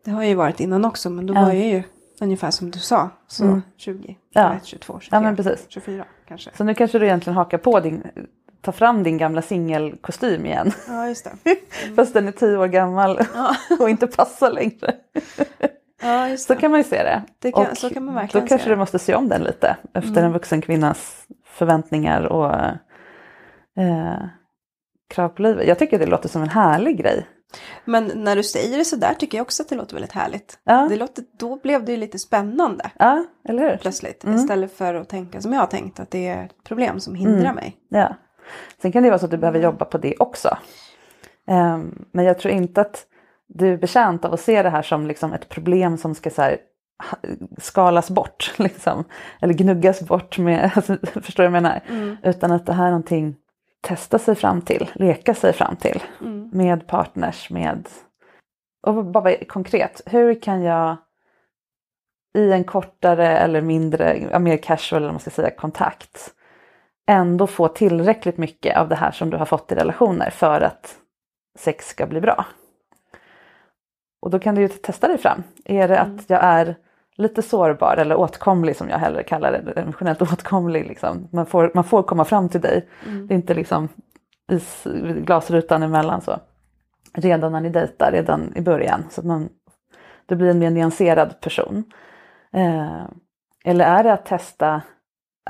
[0.04, 1.40] det har jag ju varit innan också men då Ja.
[1.44, 1.82] var jag ju
[2.20, 3.10] ungefär som du sa.
[3.28, 3.62] Så Mm.
[3.76, 4.50] 20, Ja.
[4.50, 5.66] 21, 22, 23, Ja, men precis.
[5.68, 6.50] 24 kanske.
[6.56, 8.02] Så nu kanske du egentligen hakar på din,
[8.60, 10.72] ta fram din gamla singelkostym igen.
[10.88, 11.56] Ja just det.
[11.96, 14.94] Fast den är tio år gammal Ja, och inte passar längre.
[16.02, 16.60] ja just Så det.
[16.60, 17.22] kan man ju se det.
[17.38, 19.76] Det kan- Och så kan man verkligen Då kanske du måste se om den lite
[19.94, 20.24] efter Mm.
[20.24, 22.54] en vuxen kvinnas förväntningar och
[23.82, 24.24] eh,
[25.14, 25.66] krav på livet.
[25.68, 27.26] Jag tycker det låter som en härlig grej.
[27.84, 30.58] Men när du säger det så där tycker jag också att det låter väldigt härligt.
[30.64, 33.76] Ja, Det låter, då blev det ju lite spännande ja eller hur?
[33.76, 34.24] plötsligt.
[34.24, 34.36] Mm.
[34.36, 37.40] Istället för att tänka som jag har tänkt att det är ett problem som hindrar
[37.40, 37.54] Mm.
[37.54, 37.76] mig.
[37.88, 38.14] Ja.
[38.82, 40.56] Sen kan det vara så att du behöver jobba på det också.
[41.46, 43.06] Ehm, men jag tror inte att
[43.46, 46.42] du är betjänt av att se det här som liksom ett problem som ska så
[46.42, 46.56] här,
[47.58, 48.54] skalas bort.
[48.58, 49.04] Liksom.
[49.40, 51.80] Eller gnuggas bort med, alltså, förstår du vad jag menar?
[51.88, 52.16] Mm.
[52.22, 53.36] Utan att det här är någonting
[53.84, 56.02] testa sig fram till, leka sig fram till.
[56.20, 56.50] Mm.
[56.52, 57.88] Med partners, med...
[58.86, 60.96] Och bara konkret, hur kan jag
[62.38, 66.34] i en kortare eller mindre, mer casual eller man ska säga, kontakt
[67.06, 70.96] ändå få tillräckligt mycket av det här som du har fått i relationer för att
[71.58, 72.46] sex ska bli bra.
[74.22, 75.42] Och då kan du ju testa dig fram.
[75.64, 76.76] Är det att jag är
[77.16, 80.86] lite sårbar eller åtkomlig som jag hellre kallar det, emotionellt åtkomlig.
[80.86, 81.28] Liksom.
[81.32, 82.88] Man, får, man får komma fram till dig.
[83.04, 83.88] Det är inte liksom
[84.52, 84.86] is,
[85.16, 86.38] glasrutan emellan så.
[87.12, 89.04] Redan när ni dejtar, redan i början.
[89.10, 89.48] Så att man,
[90.26, 91.84] du blir en mer nyanserad person.
[92.52, 93.04] Eh,
[93.64, 94.82] eller är det att testa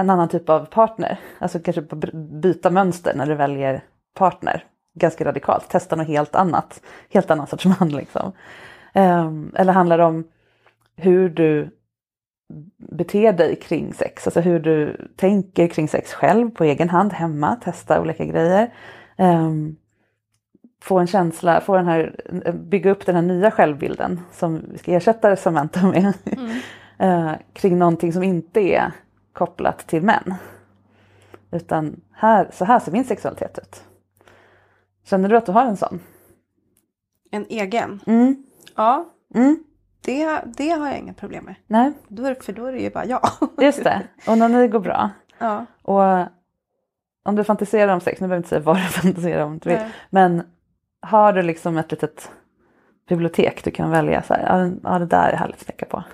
[0.01, 1.19] en annan typ av partner?
[1.39, 3.85] Alltså kanske by- byta mönster när du väljer
[4.19, 4.65] partner.
[4.95, 6.81] Ganska radikalt, testa något helt annat.
[7.11, 8.33] Helt annan sorts man liksom.
[8.93, 10.25] Eh, eller handlar det om
[10.97, 11.71] hur du
[12.77, 17.57] beter dig kring sex, alltså hur du tänker kring sex själv på egen hand hemma,
[17.57, 18.75] testa olika grejer.
[19.19, 19.77] Um,
[20.83, 22.17] få en känsla, få den här,
[22.53, 26.13] bygga upp den här nya självbilden som vi ska ersätta Samantha med.
[26.25, 27.31] Mm.
[27.31, 28.93] uh, kring någonting som inte är
[29.33, 30.35] kopplat till män.
[31.51, 33.85] Utan här, så här ser min sexualitet ut.
[35.05, 36.01] Känner du att du har en sån?
[37.31, 38.01] En egen?
[38.07, 38.45] Mm.
[38.77, 39.09] Ja.
[39.35, 39.65] Mm.
[40.05, 41.55] Det, det har jag inga problem med.
[41.67, 41.93] Nej.
[42.09, 43.21] Då, för då är det ju bara jag.
[43.59, 44.03] Just det.
[44.29, 45.11] Och när ni går bra.
[45.39, 45.67] Ja.
[45.83, 46.29] Och
[47.25, 49.71] om du fantiserar om sex, nu behöver jag inte säga vad du fantiserar om du
[49.71, 49.79] vill.
[50.11, 50.43] Men
[51.01, 52.31] har du liksom ett litet
[53.09, 56.05] bibliotek du kan välja så här, ja det där är härligt att tänka på.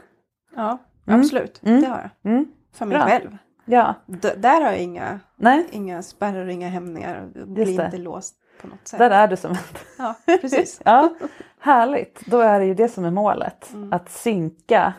[0.57, 1.21] Ja, mm.
[1.21, 1.61] absolut.
[1.63, 1.81] Mm.
[1.81, 2.33] Det har jag.
[2.33, 2.47] Mm.
[2.73, 3.07] För mig Bra.
[3.07, 3.37] själv.
[3.65, 3.95] Ja.
[4.07, 5.67] D där har jag inga, Nej.
[5.71, 7.29] inga spärrar och inga hämningar.
[7.47, 8.99] Blir inte låst på något sätt.
[8.99, 9.57] Där är du som
[9.99, 10.81] Ja, precis.
[10.85, 11.15] ja,
[11.61, 12.27] härligt.
[12.27, 13.73] Då är det ju det som är målet.
[13.73, 13.93] Mm.
[13.93, 14.93] Att synka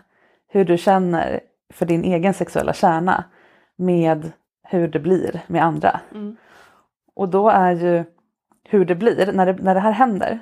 [0.47, 1.39] hur du känner
[1.73, 3.23] för din egen sexuella kärna
[3.75, 4.31] med
[4.63, 5.99] hur det blir med andra.
[6.11, 6.37] Mm.
[7.15, 8.03] Och då är ju
[8.63, 10.39] hur det blir, när det, när det här händer,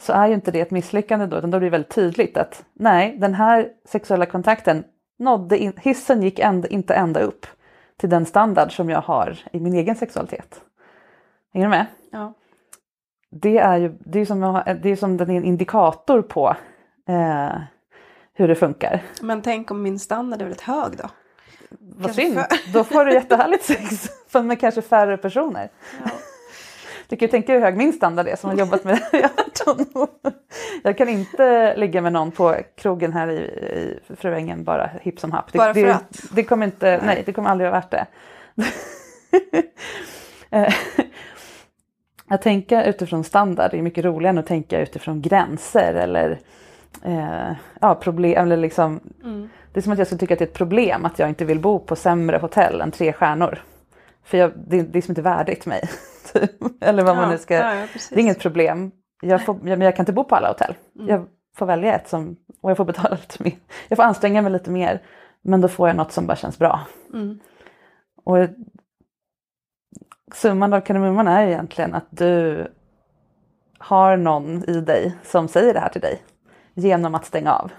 [0.00, 2.64] så är ju inte det ett misslyckande då, utan då blir det väldigt tydligt att
[2.72, 4.84] nej, den här sexuella kontakten
[5.18, 7.46] nådde in, hissen gick ända, inte ända upp
[7.96, 10.60] till den standard som jag har i min egen sexualitet.
[11.52, 11.86] Hänger du med?
[12.10, 12.34] Ja.
[13.30, 16.56] Det är ju det är som, det är som den är en indikator på
[17.08, 17.60] eh,
[18.34, 19.02] hur det funkar.
[19.22, 21.10] Men tänk om min standard är väldigt hög då?
[21.80, 22.40] Vad synd,
[22.74, 25.70] då får du jättehärligt sex med kanske färre personer.
[26.04, 26.10] Ja.
[27.08, 29.24] Du kan ju tänka hur hög min standard är som har jobbat med det i
[29.24, 30.08] 18 år.
[30.82, 35.32] Jag kan inte ligga med någon på krogen här i, i Fruängen bara hipp som
[35.32, 35.52] happ.
[35.52, 36.22] Det, bara för det, att?
[36.32, 37.00] Det kommer, inte, nej.
[37.04, 37.22] nej.
[37.26, 38.06] det kommer aldrig vara värt det.
[42.28, 46.38] att tänka utifrån standard är mycket roligare än att tänka utifrån gränser eller
[47.04, 47.50] eh,
[47.80, 48.42] ja, problem.
[48.42, 49.48] Eller liksom, mm.
[49.72, 51.44] Det är som att jag skulle tycka att det är ett problem att jag inte
[51.44, 53.62] vill bo på sämre hotell än tre stjärnor.
[54.24, 55.88] För jag, det, det är liksom inte värdigt mig.
[56.80, 57.54] eller vad ja, man nu ska...
[57.54, 58.90] Ja, det är inget problem.
[59.22, 60.74] Jag, får, jag, men jag kan inte bo på alla hotell.
[60.96, 61.08] Mm.
[61.08, 61.26] Jag
[61.56, 63.52] får välja ett som, och jag får betala lite mer.
[63.88, 65.02] Jag får anstränga mig lite mer.
[65.42, 66.80] Men då får jag något som bara känns bra.
[67.12, 67.38] Mm.
[68.24, 68.36] Och
[70.34, 72.66] summan av kardemumman är egentligen att du
[73.78, 76.22] har någon i dig som säger det här till dig
[76.74, 77.72] genom att stänga av.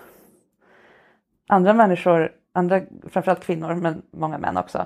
[1.47, 4.85] Andra människor, andra, framförallt kvinnor men många män också,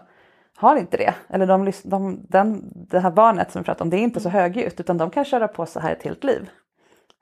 [0.57, 1.13] har inte det.
[1.29, 4.29] Eller de, de, den, det här barnet som vi pratar om, det är inte så
[4.29, 6.49] högljutt utan de kan köra på så här ett helt liv.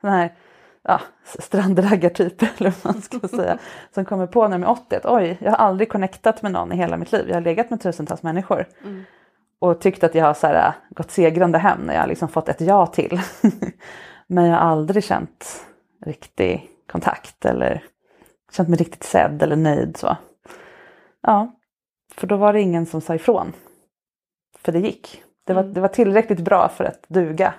[0.02, 0.36] Sådana här
[0.84, 3.58] ja, strandraggartyper eller vad man ska säga.
[3.94, 6.72] som kommer på när de är 80 att oj, jag har aldrig connectat med någon
[6.72, 7.26] i hela mitt liv.
[7.28, 8.68] Jag har legat med tusentals människor.
[8.84, 9.04] Mm.
[9.62, 12.62] Och tyckt att jag har så här, gått segrande hem när jag liksom fått ett
[12.62, 13.22] ja till.
[14.28, 15.66] Men jag har aldrig känt
[16.06, 17.84] riktig kontakt eller
[18.52, 19.98] känt mig riktigt sedd eller nöjd.
[19.98, 20.18] Så.
[21.22, 21.52] Ja,
[22.16, 23.54] för då var det ingen som sa ifrån.
[24.58, 25.24] För det gick.
[25.46, 25.74] Det var, mm.
[25.74, 27.54] det var tillräckligt bra för att duga.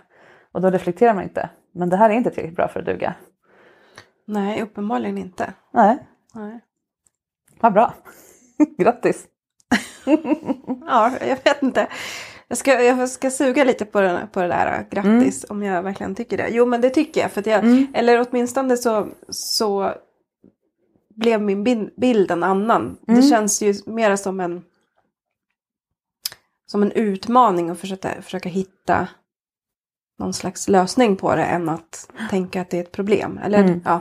[0.53, 1.51] Och då reflekterar man inte.
[1.73, 3.15] Men det här är inte tillräckligt bra för att duga.
[4.25, 5.53] Nej, uppenbarligen inte.
[5.71, 5.99] Nej.
[6.35, 6.61] Nej.
[7.61, 7.95] Vad bra.
[8.79, 9.29] Grattis.
[10.87, 11.87] ja, jag vet inte.
[12.49, 15.57] Jag ska, jag ska suga lite på, den, på det där grattis mm.
[15.57, 16.49] om jag verkligen tycker det.
[16.51, 17.33] Jo men det tycker jag.
[17.33, 17.87] För att jag mm.
[17.95, 19.95] Eller åtminstone så, så
[21.15, 22.97] blev min bild en annan.
[23.09, 23.21] Mm.
[23.21, 24.63] Det känns ju mer som en
[26.67, 29.09] som en utmaning att försöka, försöka hitta
[30.19, 33.41] någon slags lösning på det än att tänka att det är ett problem.
[33.45, 33.81] Eller, mm.
[33.85, 34.01] ja.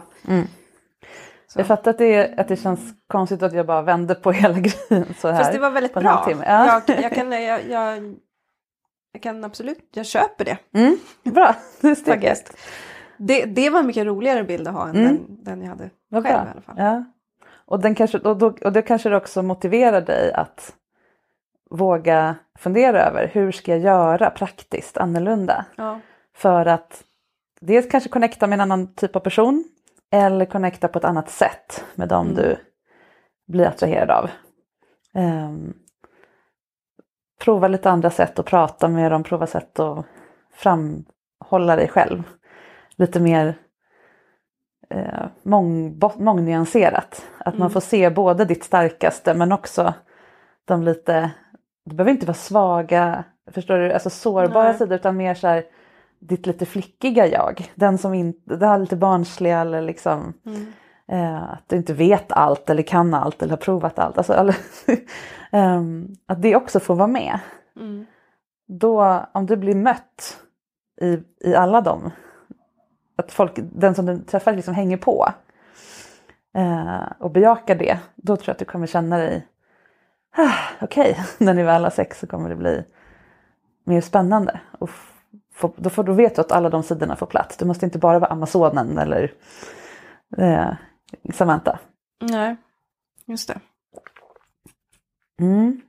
[1.56, 1.62] Mm.
[1.62, 5.14] Jag fattar att det, att det känns konstigt att jag bara vände på hela grejen
[5.18, 5.38] så här.
[5.38, 6.28] Fast det var väldigt bra.
[6.46, 6.82] Ja.
[6.88, 8.16] Jag, jag, kan, jag, jag,
[9.14, 10.58] jag, kan absolut, jag köper det.
[10.74, 10.98] Mm.
[11.24, 12.58] Bra, det steget.
[13.18, 15.08] Det, det var en mycket roligare bild att ha än mm.
[15.08, 16.48] den, den jag hade Vad själv bra.
[16.48, 16.76] i alla fall.
[16.78, 17.04] Ja.
[17.66, 20.76] Och, den kanske, och, då, och det kanske också motiverar dig att
[21.70, 25.66] våga fundera över hur ska jag göra praktiskt annorlunda?
[25.76, 26.00] Ja.
[26.36, 27.04] För att
[27.62, 29.64] dels kanske connecta med en annan typ av person
[30.12, 32.36] eller connecta på ett annat sätt med dem mm.
[32.36, 32.58] du
[33.48, 34.30] blir attraherad av.
[35.14, 35.74] Um,
[37.40, 40.06] prova lite andra sätt att prata med dem, prova sätt att
[40.54, 42.24] framhålla dig själv.
[42.96, 43.56] Lite mer
[44.90, 47.26] eh, mång, mångnyanserat.
[47.38, 47.60] Att mm.
[47.60, 49.94] man får se både ditt starkaste men också
[50.66, 51.32] de lite,
[51.86, 54.78] det behöver inte vara svaga, förstår du, alltså sårbara Nej.
[54.78, 55.64] sidor utan mer så här
[56.22, 57.72] ditt lite flickiga jag.
[57.76, 60.74] Den som inte, det här lite barnsliga eller liksom mm.
[61.08, 64.18] eh, att du inte vet allt eller kan allt eller har provat allt.
[64.18, 64.56] Alltså, eller,
[65.78, 67.40] um, att det också får vara med.
[67.76, 68.06] Mm.
[68.68, 70.38] Då, om du blir mött
[71.02, 71.20] i,
[71.50, 72.12] i alla dem,
[73.16, 75.30] att folk, den som du träffar liksom hänger på
[76.56, 79.48] eh, och bejakar det, då tror jag att du kommer känna dig
[80.38, 81.24] ah, okej, okay.
[81.46, 82.84] när ni väl har sex så kommer det bli
[83.84, 84.60] mer spännande.
[84.80, 84.90] Och
[85.54, 87.58] få, då, får, då vet du att alla de sidorna får plats.
[87.58, 89.34] Du måste inte bara vara Amazonen eller
[90.38, 90.70] eh,
[91.34, 91.80] Samantha.
[92.22, 92.56] Nej,
[93.26, 93.60] just det.
[95.40, 95.82] Mm.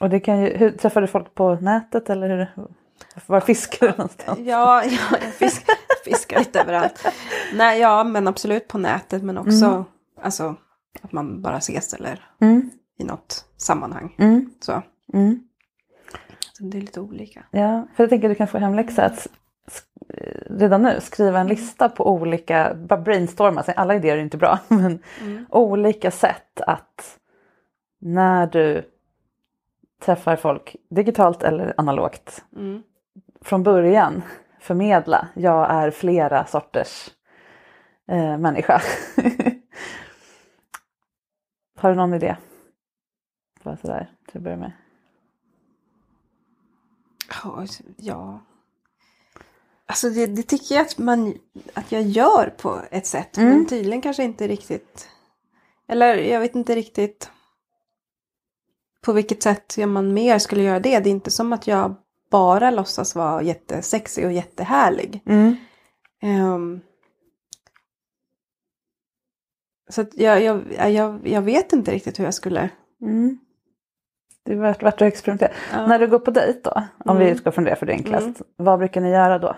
[0.00, 2.66] Och det kan ju, hur, träffar du folk på nätet eller hur,
[3.26, 4.38] var fiskar du någonstans?
[4.42, 4.90] Ja, ja
[5.22, 5.66] jag fisk,
[6.04, 7.06] fiskar lite överallt.
[7.54, 9.84] Nej, ja, men absolut på nätet men också Mm.
[10.22, 10.56] alltså,
[11.02, 12.70] att man bara ses eller Mm.
[12.98, 14.14] i något sammanhang.
[14.18, 14.50] Mm.
[14.60, 14.82] Så.
[15.12, 15.40] Mm.
[16.62, 17.44] Så det är lite olika.
[17.50, 19.26] Ja, för jag tänker att du kan få hemläxa att
[20.08, 24.36] eh, redan nu skriva en lista på olika, bara brainstorma, så alla idéer är inte
[24.36, 24.98] bra, men
[25.50, 27.18] olika sätt att
[28.00, 28.82] när du
[30.02, 32.82] träffar folk digitalt eller analogt Mm.
[33.40, 34.22] från början
[34.60, 37.10] förmedla, jag är flera sorters
[38.08, 38.82] eh, människa.
[41.78, 42.36] Har du någon idé?
[43.62, 44.72] Bara sådär till att börja med.
[47.32, 47.66] Ja,
[47.96, 48.40] Ja.
[49.86, 51.34] Alltså det, det tycker jag att, man,
[51.74, 53.36] att jag gör på ett sätt.
[53.36, 53.50] Mm.
[53.50, 55.08] Men tydligen kanske inte riktigt.
[55.88, 57.30] Eller jag vet inte riktigt.
[59.00, 61.00] På vilket sätt man mer skulle göra det.
[61.00, 61.94] Det är inte som att jag
[62.30, 65.22] bara låtsas vara jättesexig och jättehärlig.
[65.26, 65.56] Mm.
[66.22, 66.80] Ehm,
[69.88, 70.62] så jag, jag,
[70.92, 72.70] jag, jag vet inte riktigt hur jag skulle...
[73.00, 73.38] Mm.
[74.44, 75.52] Det är värt, värt att experimentera.
[75.72, 75.86] Ja.
[75.86, 77.28] När du går på dejt då, om Mm.
[77.28, 79.56] vi ska fundera för det enklast, vad brukar ni göra då?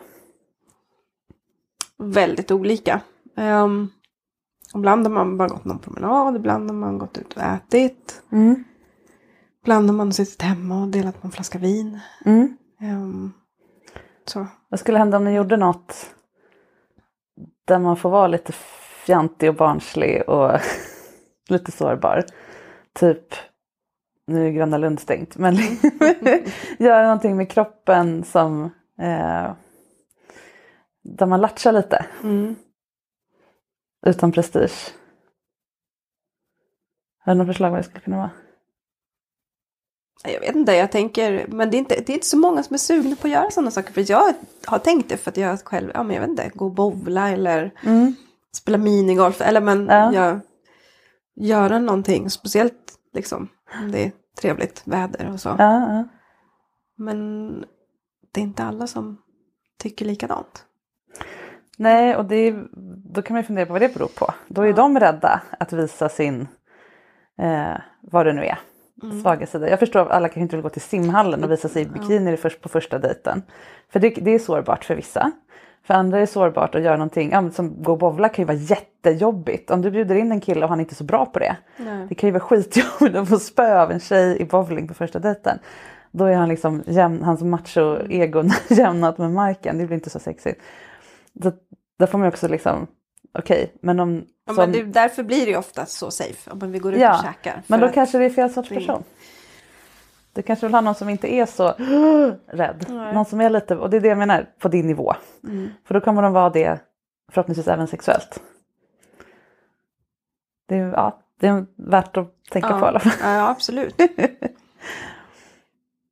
[1.99, 3.01] Väldigt olika.
[3.37, 3.91] Um,
[4.75, 8.23] ibland har man bara gått någon promenad, ibland har man gått ut och ätit.
[8.33, 8.65] Mm.
[9.63, 12.01] Ibland har man suttit hemma och delat på en flaska vin.
[12.25, 12.57] Mm.
[12.81, 13.33] Ehm,
[14.25, 14.47] så.
[14.69, 16.15] Vad skulle hända om ni gjorde något
[17.65, 18.53] där man får vara lite
[19.07, 20.51] fjantig och barnslig och
[21.49, 22.25] lite sårbar?
[22.93, 23.27] Typ,
[24.27, 25.57] nu är Gröna Lund stängt, men
[26.79, 28.65] göra någonting med kroppen som
[29.01, 29.53] eh,
[31.05, 32.55] där man latchar lite Mm.
[34.07, 34.93] utan prestige.
[37.25, 38.31] Har du något förslag vad det skulle kunna vara?
[40.25, 42.75] Jag vet inte, jag tänker, men det är, inte, det är inte så många som
[42.75, 43.93] är sugna på att göra sådana saker.
[43.93, 46.65] För jag har tänkt det för att jag själv, ja men jag vet inte, gå
[46.65, 47.71] och bowla eller
[48.57, 49.41] spela minigolf.
[49.41, 50.13] Eller men Ja.
[50.15, 50.41] jag,
[51.37, 53.49] göra någonting, speciellt liksom om
[53.93, 55.49] det är trevligt väder och så.
[55.49, 56.09] Ja, ja.
[56.97, 57.61] Men
[58.33, 59.19] det är inte alla som
[59.79, 60.67] tycker likadant.
[61.79, 62.67] Nej, och är,
[63.15, 64.35] då kan man ju fundera på vad det beror på.
[64.49, 66.49] Då är de rädda att visa sin,
[67.39, 68.59] eh, vad det nu är,
[69.23, 69.71] svaga sida.
[69.71, 72.37] Jag förstår att alla kanske inte vill gå till simhallen och visa sig i bikini
[72.37, 73.43] först på första dejten.
[73.93, 75.33] För det, det är sårbart för vissa.
[75.87, 78.47] För andra är det sårbart att göra någonting, ja, som gå och bowla kan ju
[78.47, 79.71] vara jättejobbigt.
[79.71, 81.57] Om du bjuder in en kille och han är inte är så bra på det.
[81.77, 82.07] Nej.
[82.09, 85.19] Det kan ju vara skitjobbigt att få spö av en tjej i bowling på första
[85.19, 85.59] dejten.
[86.13, 89.79] Då är han liksom, jämn, hans macho-egon jämnat med marken.
[89.79, 90.61] Det blir inte så sexigt.
[91.43, 91.53] Så,
[91.99, 92.87] där får man ju också liksom,
[93.39, 94.25] okej, men om...
[94.47, 96.51] Ja, som- men det, därför blir det ju ofta så safe.
[96.51, 97.63] Om vi går ut Ja, och käkar.
[97.67, 99.03] men då att- kanske det är fel sorts person.
[100.35, 101.69] Du kanske vill ha någon som inte är så
[102.47, 102.87] rädd.
[102.89, 103.15] Nej.
[103.15, 105.15] Någon som är lite, och det är det jag menar, på din nivå.
[105.45, 105.71] Mm.
[105.85, 106.81] För då kommer de vara det
[107.33, 108.43] förhoppningsvis även sexuellt.
[110.69, 113.13] Det är, ja, det är värt att tänka på i alla fall.
[113.23, 114.01] Ja, absolut.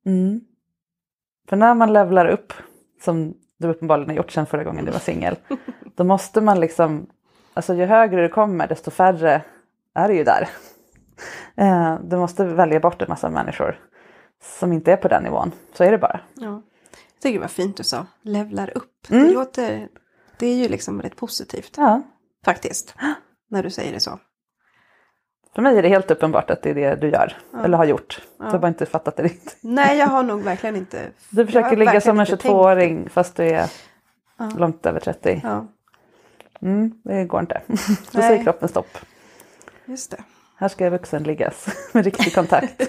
[0.05, 0.41] Mm.
[1.49, 2.53] För när man levlar upp,
[3.03, 5.35] som du uppenbarligen har gjort sedan förra gången du var singel,
[5.95, 7.07] då måste man liksom,
[7.53, 9.41] alltså ju högre du kommer desto färre
[9.93, 10.49] är det ju där.
[11.55, 13.79] Eh, du måste välja bort en massa människor
[14.43, 15.51] som inte är på den nivån.
[15.73, 16.19] Så är det bara.
[16.33, 16.61] Ja.
[17.13, 18.05] Jag tycker det var fint du sa.
[18.21, 19.09] Levlar upp.
[19.11, 19.27] Mm.
[19.27, 19.87] Det låter...
[20.37, 21.73] Det är ju liksom rätt positivt.
[21.77, 22.01] Ja.
[22.45, 22.95] Faktiskt.
[23.49, 24.19] När du säger det så.
[25.55, 28.21] För mig är det helt uppenbart att det är det du gör, eller har gjort.
[28.37, 29.57] Du har bara inte fattat det riktigt.
[29.61, 31.11] Nej, jag har nog verkligen inte...
[31.29, 33.69] Du försöker ligga som en inte tänkt 22-åring fast du är
[34.37, 34.51] Ja.
[34.57, 35.41] långt över 30.
[35.43, 35.67] Ja,
[36.61, 37.61] Mm, det går inte.
[38.11, 38.97] Då säger kroppen stopp.
[39.85, 40.23] just det.
[40.63, 42.81] Här ska vuxen liggas med riktig kontakt.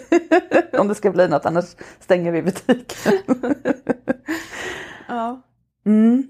[0.78, 3.12] Om det ska bli något, annars stänger vi butiken.
[5.08, 5.42] Ja.
[5.86, 6.28] Mm.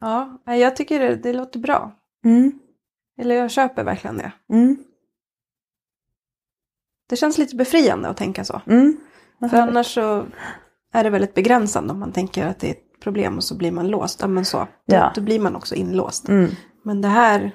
[0.00, 1.92] Ja, jag tycker det, det låter bra.
[2.24, 2.58] Mm.
[3.18, 4.32] Eller jag köper verkligen det.
[4.52, 4.84] Mm.
[7.08, 8.60] Det känns lite befriande att tänka så.
[8.66, 8.96] Mm.
[9.50, 10.26] För annars så
[10.92, 13.72] är det väldigt begränsande om man tänker att det är ett problem och så blir
[13.72, 14.20] man låst.
[14.20, 14.58] Ja, men så.
[14.58, 15.12] Då, Ja.
[15.14, 16.28] då blir man också inlåst.
[16.28, 16.50] Mm.
[16.82, 17.54] Men det här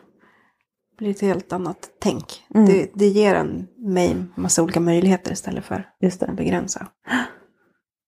[0.98, 2.46] blir ett helt annat tänk.
[2.56, 2.66] Mm.
[2.66, 6.36] Det, det ger en, mig massa olika möjligheter istället för Just att det.
[6.36, 6.88] begränsa.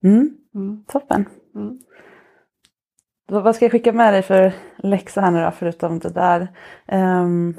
[0.03, 0.37] Mm.
[0.55, 0.83] Mm.
[0.87, 1.25] Toppen.
[1.55, 1.79] Mm.
[3.27, 6.47] Då, vad ska jag skicka med dig för läxa här nu då, förutom det där?
[6.87, 7.55] Ehm,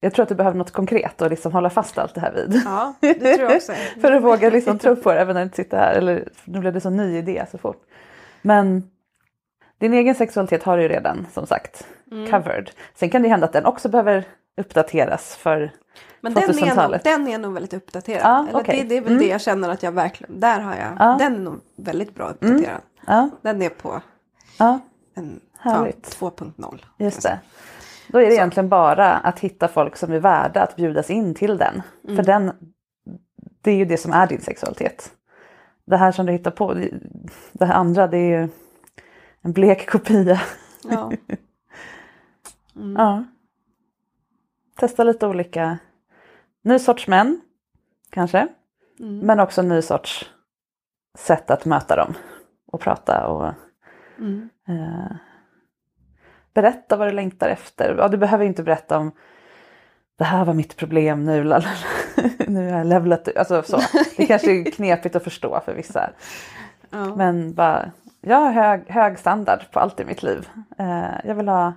[0.00, 2.62] jag tror att du behöver något konkret att liksom hålla fast allt det här vid.
[2.64, 3.72] Ja, det tror jag också.
[4.00, 5.94] för att våga liksom tro på det även när du inte sitter här.
[5.94, 7.82] Eller nu blev det så ny idé så fort.
[8.42, 8.90] Men
[9.78, 12.30] din egen sexualitet har du ju redan som sagt Mm.
[12.30, 12.70] covered.
[12.94, 14.24] Sen kan det hända att den också behöver
[14.56, 15.70] uppdateras för
[16.20, 17.04] Men den är, nog, 2000-talet.
[17.04, 18.20] den är nog väldigt uppdaterad.
[18.24, 18.78] Ja, Eller okej.
[18.82, 19.22] det, det är väl Mm.
[19.24, 21.16] det jag känner att jag verkligen, där har jag, Ja.
[21.18, 22.80] den är nog väldigt bra uppdaterad.
[23.06, 24.00] Ja, Den är på en
[24.58, 24.78] ja,
[25.58, 26.16] Härligt.
[26.20, 26.84] 2.0.
[26.98, 27.38] just det.
[28.08, 31.58] Då är det egentligen bara att hitta folk som är värda att bjudas in till
[31.58, 31.82] den.
[32.04, 32.16] Mm.
[32.16, 32.52] För den,
[33.62, 35.12] det är ju det som är din sexualitet.
[35.86, 36.90] Det här som du hittar på, det-
[37.52, 38.48] det här andra det är ju
[39.42, 40.40] en blek kopia.
[40.90, 41.12] Ja.
[42.96, 43.24] Ja.
[44.76, 45.78] Testa lite olika,
[46.62, 47.40] ny sorts män
[48.10, 48.48] kanske.
[49.00, 49.18] Mm.
[49.18, 50.30] Men också ny sorts
[51.18, 52.14] sätt att möta dem
[52.66, 53.52] och prata och
[54.18, 54.48] Mm.
[54.68, 55.16] eh,
[56.54, 57.94] berätta vad du längtar efter.
[57.98, 59.12] Ja, du behöver inte berätta om
[60.16, 61.68] det här var mitt problem nu, lalala.
[62.48, 63.80] nu har jag levlat alltså så.
[64.16, 66.10] Det kanske är knepigt att förstå för vissa.
[66.90, 67.14] Ja.
[67.16, 70.48] Men bara, jag har hög, hög standard på allt i mitt liv.
[70.78, 71.72] Eh, jag vill ha,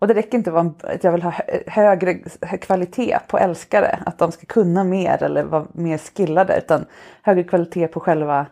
[0.00, 2.14] och det räcker inte att jag vill ha hö- högre
[2.60, 6.84] kvalitet på älskare, att de ska kunna mer eller vara mer skillade, utan
[7.22, 8.46] högre kvalitet på själva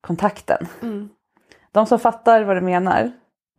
[0.00, 0.66] kontakten.
[0.82, 1.08] Mm.
[1.72, 3.12] De som fattar vad du menar,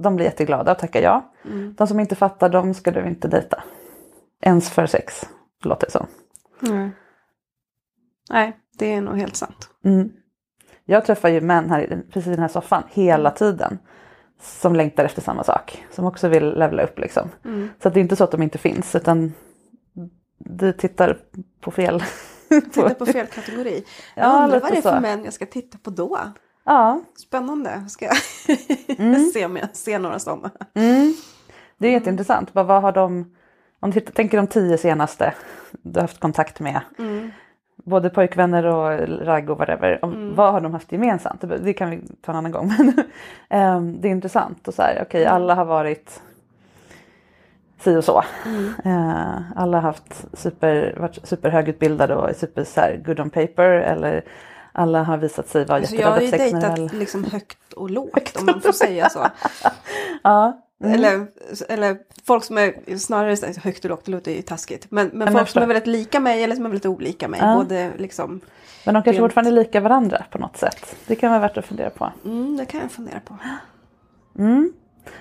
[0.03, 1.31] de blir jätteglada och tackar ja.
[1.45, 1.73] Mm.
[1.77, 3.63] De som inte fattar, de ska du inte dejta.
[4.41, 5.29] Ens för sex,
[5.63, 6.07] låter det som.
[6.67, 6.91] Mm.
[8.29, 9.69] Nej, det är nog helt sant.
[9.83, 10.11] Mm.
[10.85, 13.79] Jag träffar ju män här, precis i den här soffan hela tiden.
[14.41, 15.85] Som längtar efter samma sak.
[15.91, 17.29] Som också vill levla upp liksom.
[17.45, 17.69] Mm.
[17.81, 19.33] Så att det är inte så att de inte finns utan
[20.37, 21.17] du tittar
[21.61, 22.03] på fel.
[22.49, 23.83] Titta på fel kategori.
[24.15, 25.01] Jag Ja, undrar vad det är för så.
[25.01, 26.19] män jag ska titta på då.
[26.65, 27.85] Ja, Spännande.
[27.89, 28.17] Ska jag
[29.33, 30.51] se om jag ser några sådana.
[30.73, 31.13] mm.
[31.77, 32.53] det är jätteintressant.
[32.53, 33.35] Bara, vad har de,
[33.79, 35.33] om du tittar- tänker de tio senaste
[35.71, 36.81] du har haft kontakt med.
[36.99, 37.18] Mm.
[37.89, 40.05] Både pojkvänner och ragg och whatever.
[40.05, 41.43] Om, Vad har de haft gemensamt?
[41.63, 42.73] Det, kan vi ta en annan gång.
[42.77, 42.93] Men
[43.49, 44.67] ehm, det är intressant.
[44.67, 46.21] Och så här, okej, alla har varit
[47.79, 48.23] si och så.
[48.85, 53.69] Eh, alla har haft super, varit superhögutbildade och super så här, good on paper.
[53.71, 54.23] Eller
[54.71, 56.53] alla har visat sig vara Alltså jag har jätterädda ju för sex.
[56.53, 59.19] när dejtat väl- liksom högt och lågt om man får säga så.
[60.23, 60.93] Ja, mm.
[60.95, 61.27] Eller,
[61.69, 64.87] eller folk som är snarare högt och lågt, det låter ju taskigt.
[64.89, 67.39] Men, men jag folk som är väldigt lika mig eller som är väldigt olika mig.
[67.43, 67.55] Ja.
[67.55, 68.41] Både liksom,
[68.85, 70.95] men de kanske rent- fortfarande är lika varandra på något sätt.
[71.07, 72.11] Det kan vara värt att fundera på.
[72.25, 73.37] mm, det kan jag fundera på.
[74.37, 74.73] Mm.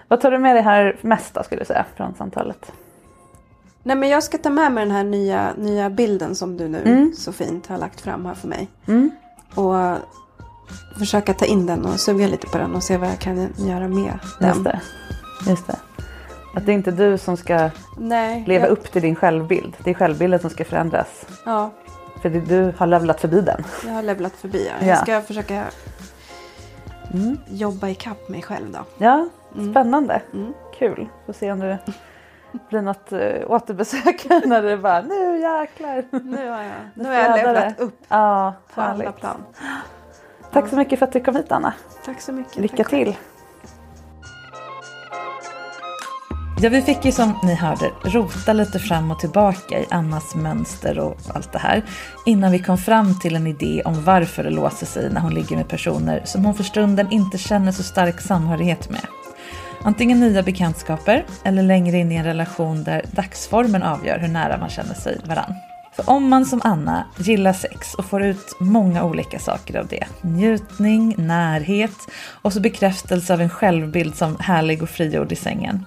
[0.09, 2.72] Vad tar du med dig här mest då, skulle du säga från samtalet?
[3.82, 6.82] Nej men jag ska ta med mig den här nya, nya bilden som du nu
[6.82, 7.12] Mm.
[7.16, 8.68] så fint har lagt fram här för mig.
[8.86, 9.11] Mm.
[9.54, 9.74] Och
[10.98, 13.88] försöka ta in den och suga lite på den och se vad jag kan göra
[13.88, 14.66] med den.
[15.49, 15.76] Just det.
[16.55, 19.76] Att det är inte du som ska Nej, leva jag, upp till din självbild.
[19.84, 21.26] Det är självbilden som ska förändras.
[21.44, 21.70] Ja,
[22.22, 23.64] För du har levlat förbi den.
[23.86, 24.66] jag har levlat förbi.
[24.68, 24.86] Ja.
[24.86, 24.86] Ja.
[24.86, 25.64] Jag ska försöka
[27.14, 27.38] Mm.
[27.49, 28.78] jobba ikapp mig själv då.
[29.05, 29.28] Ja,
[29.70, 30.22] spännande.
[30.34, 30.53] Mm.
[30.78, 31.09] Kul.
[31.26, 31.78] Får se om det
[32.68, 36.05] blir något uh, återbesök när det bara nu jäklar.
[36.24, 39.44] Nu har jag, nu har jag levlat upp Ja, på alla plan.
[40.53, 41.72] Tack så mycket för att du kom hit Anna.
[42.05, 42.57] Tack så mycket.
[42.57, 43.16] Lycka Tack till.
[46.61, 50.98] Ja, vi fick ju som ni hörde rota lite fram och tillbaka i Annas mönster
[50.98, 51.82] och allt det här
[52.26, 55.56] innan vi kom fram till en idé om varför det låser sig när hon ligger
[55.56, 59.06] med personer som hon för stunden inte känner så stark samhörighet med.
[59.82, 64.68] Antingen nya bekantskaper eller längre in i en relation där dagsformen avgör hur nära man
[64.68, 65.54] känner sig varann.
[65.96, 70.04] För om man som Anna gillar sex och får ut många olika saker av det,
[70.22, 71.96] njutning, närhet
[72.42, 75.84] och så bekräftelse av en självbild som härlig och frigjord i sängen,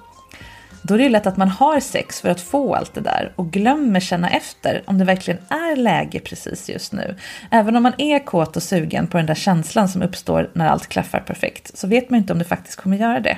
[0.82, 3.34] då är det ju lätt att man har sex för att få allt det där
[3.36, 7.16] och glömmer känna efter om det verkligen är läge precis just nu.
[7.52, 10.88] Även om man är kåt och sugen på den där känslan som uppstår när allt
[10.88, 13.38] klaffar perfekt så vet man inte om det faktiskt kommer göra det.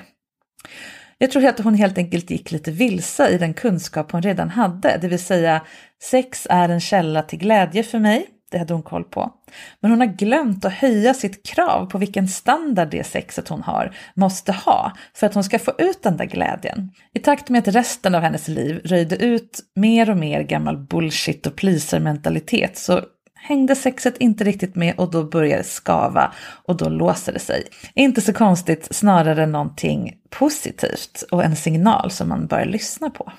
[1.18, 4.98] Jag tror att hon helt enkelt gick lite vilse i den kunskap hon redan hade,
[5.02, 5.62] det vill säga
[6.04, 9.34] sex är en källa till glädje för mig, det hade hon koll på.
[9.80, 13.96] Men hon har glömt att höja sitt krav på vilken standard det sexet hon har
[14.16, 16.92] måste ha för att hon ska få ut den där glädjen.
[17.14, 21.48] I takt med att resten av hennes liv röjde ut mer och mer gammal bullshit
[21.48, 23.02] och pleaser-mentalitet så
[23.36, 26.34] hängde sexet inte riktigt med och då började det skava
[26.66, 27.64] och då låser det sig.
[27.94, 33.32] Inte så konstigt, snarare någonting positivt och en signal som man bör lyssna på.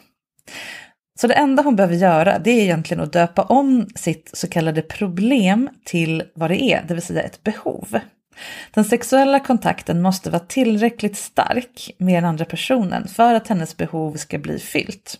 [1.20, 4.82] Så det enda hon behöver göra det är egentligen att döpa om sitt så kallade
[4.82, 7.98] problem till vad det är, det vill säga ett behov.
[8.70, 14.16] Den sexuella kontakten måste vara tillräckligt stark med den andra personen för att hennes behov
[14.16, 15.18] ska bli fyllt.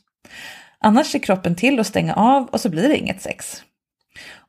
[0.79, 3.63] Annars ser kroppen till att stänga av och så blir det inget sex.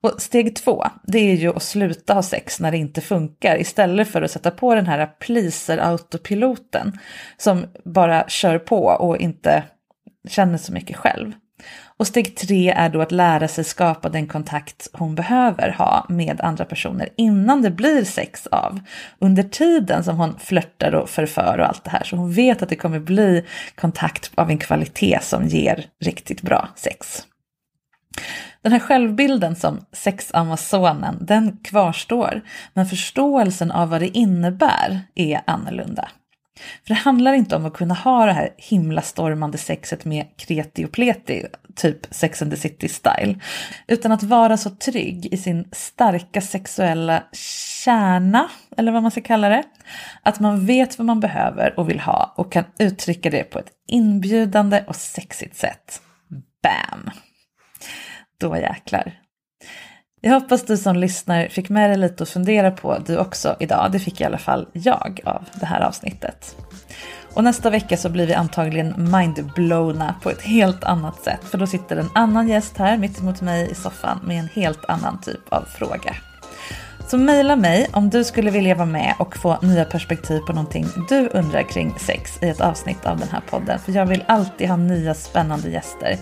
[0.01, 4.07] Och steg två, det är ju att sluta ha sex när det inte funkar istället
[4.07, 6.99] för att sätta på den här pleaser-autopiloten
[7.37, 9.63] som bara kör på och inte
[10.27, 11.31] känner så mycket själv.
[11.97, 16.41] Och steg tre är då att lära sig skapa den kontakt hon behöver ha med
[16.41, 18.79] andra personer innan det blir sex av.
[19.19, 22.03] Under tiden som hon flörtar och förför och allt det här.
[22.03, 23.45] Så hon vet att det kommer bli
[23.75, 27.23] kontakt av en kvalitet som ger riktigt bra sex.
[28.61, 32.41] Den här självbilden som sexamazonen, den kvarstår.
[32.73, 36.09] Men förståelsen av vad det innebär är annorlunda.
[36.59, 40.85] För det handlar inte om att kunna ha det här himla stormande sexet med kreti
[40.85, 41.45] och pleti,
[41.75, 43.39] typ Sex and the City style.
[43.87, 47.23] Utan att vara så trygg i sin starka sexuella
[47.83, 49.63] kärna, eller vad man ska kalla det.
[50.21, 53.71] Att man vet vad man behöver och vill ha och kan uttrycka det på ett
[53.87, 56.01] inbjudande och sexigt sätt.
[56.63, 57.09] Bam!
[58.37, 59.24] Då jäklar.
[60.25, 63.91] Jag hoppas du som lyssnar fick med dig lite att fundera på du också idag.
[63.91, 66.55] Det fick i alla fall jag av det här avsnittet.
[67.33, 71.39] Och nästa vecka så blir vi antagligen mindblowna på ett helt annat sätt.
[71.43, 74.85] För då sitter en annan gäst här mitt emot mig i soffan med en helt
[74.85, 76.15] annan typ av fråga.
[77.07, 80.87] Så mejla mig om du skulle vilja vara med och få nya perspektiv på någonting
[81.09, 83.79] du undrar kring sex i ett avsnitt av den här podden.
[83.79, 86.17] För jag vill alltid ha nya spännande gäster.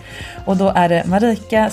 [0.46, 1.70] Och då är det marika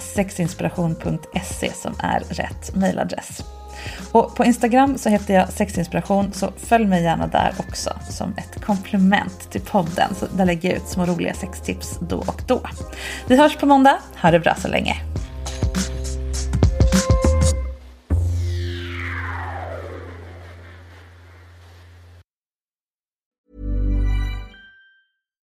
[0.00, 3.44] sexinspiration.se som är rätt mejladress.
[4.12, 8.64] Och på Instagram så heter jag sexinspiration så följ mig gärna där också som ett
[8.64, 10.14] komplement till podden.
[10.14, 12.60] Så där lägger jag ut små roliga sextips då och då.
[13.26, 13.98] Vi hörs på måndag.
[14.22, 14.96] Ha det bra så länge.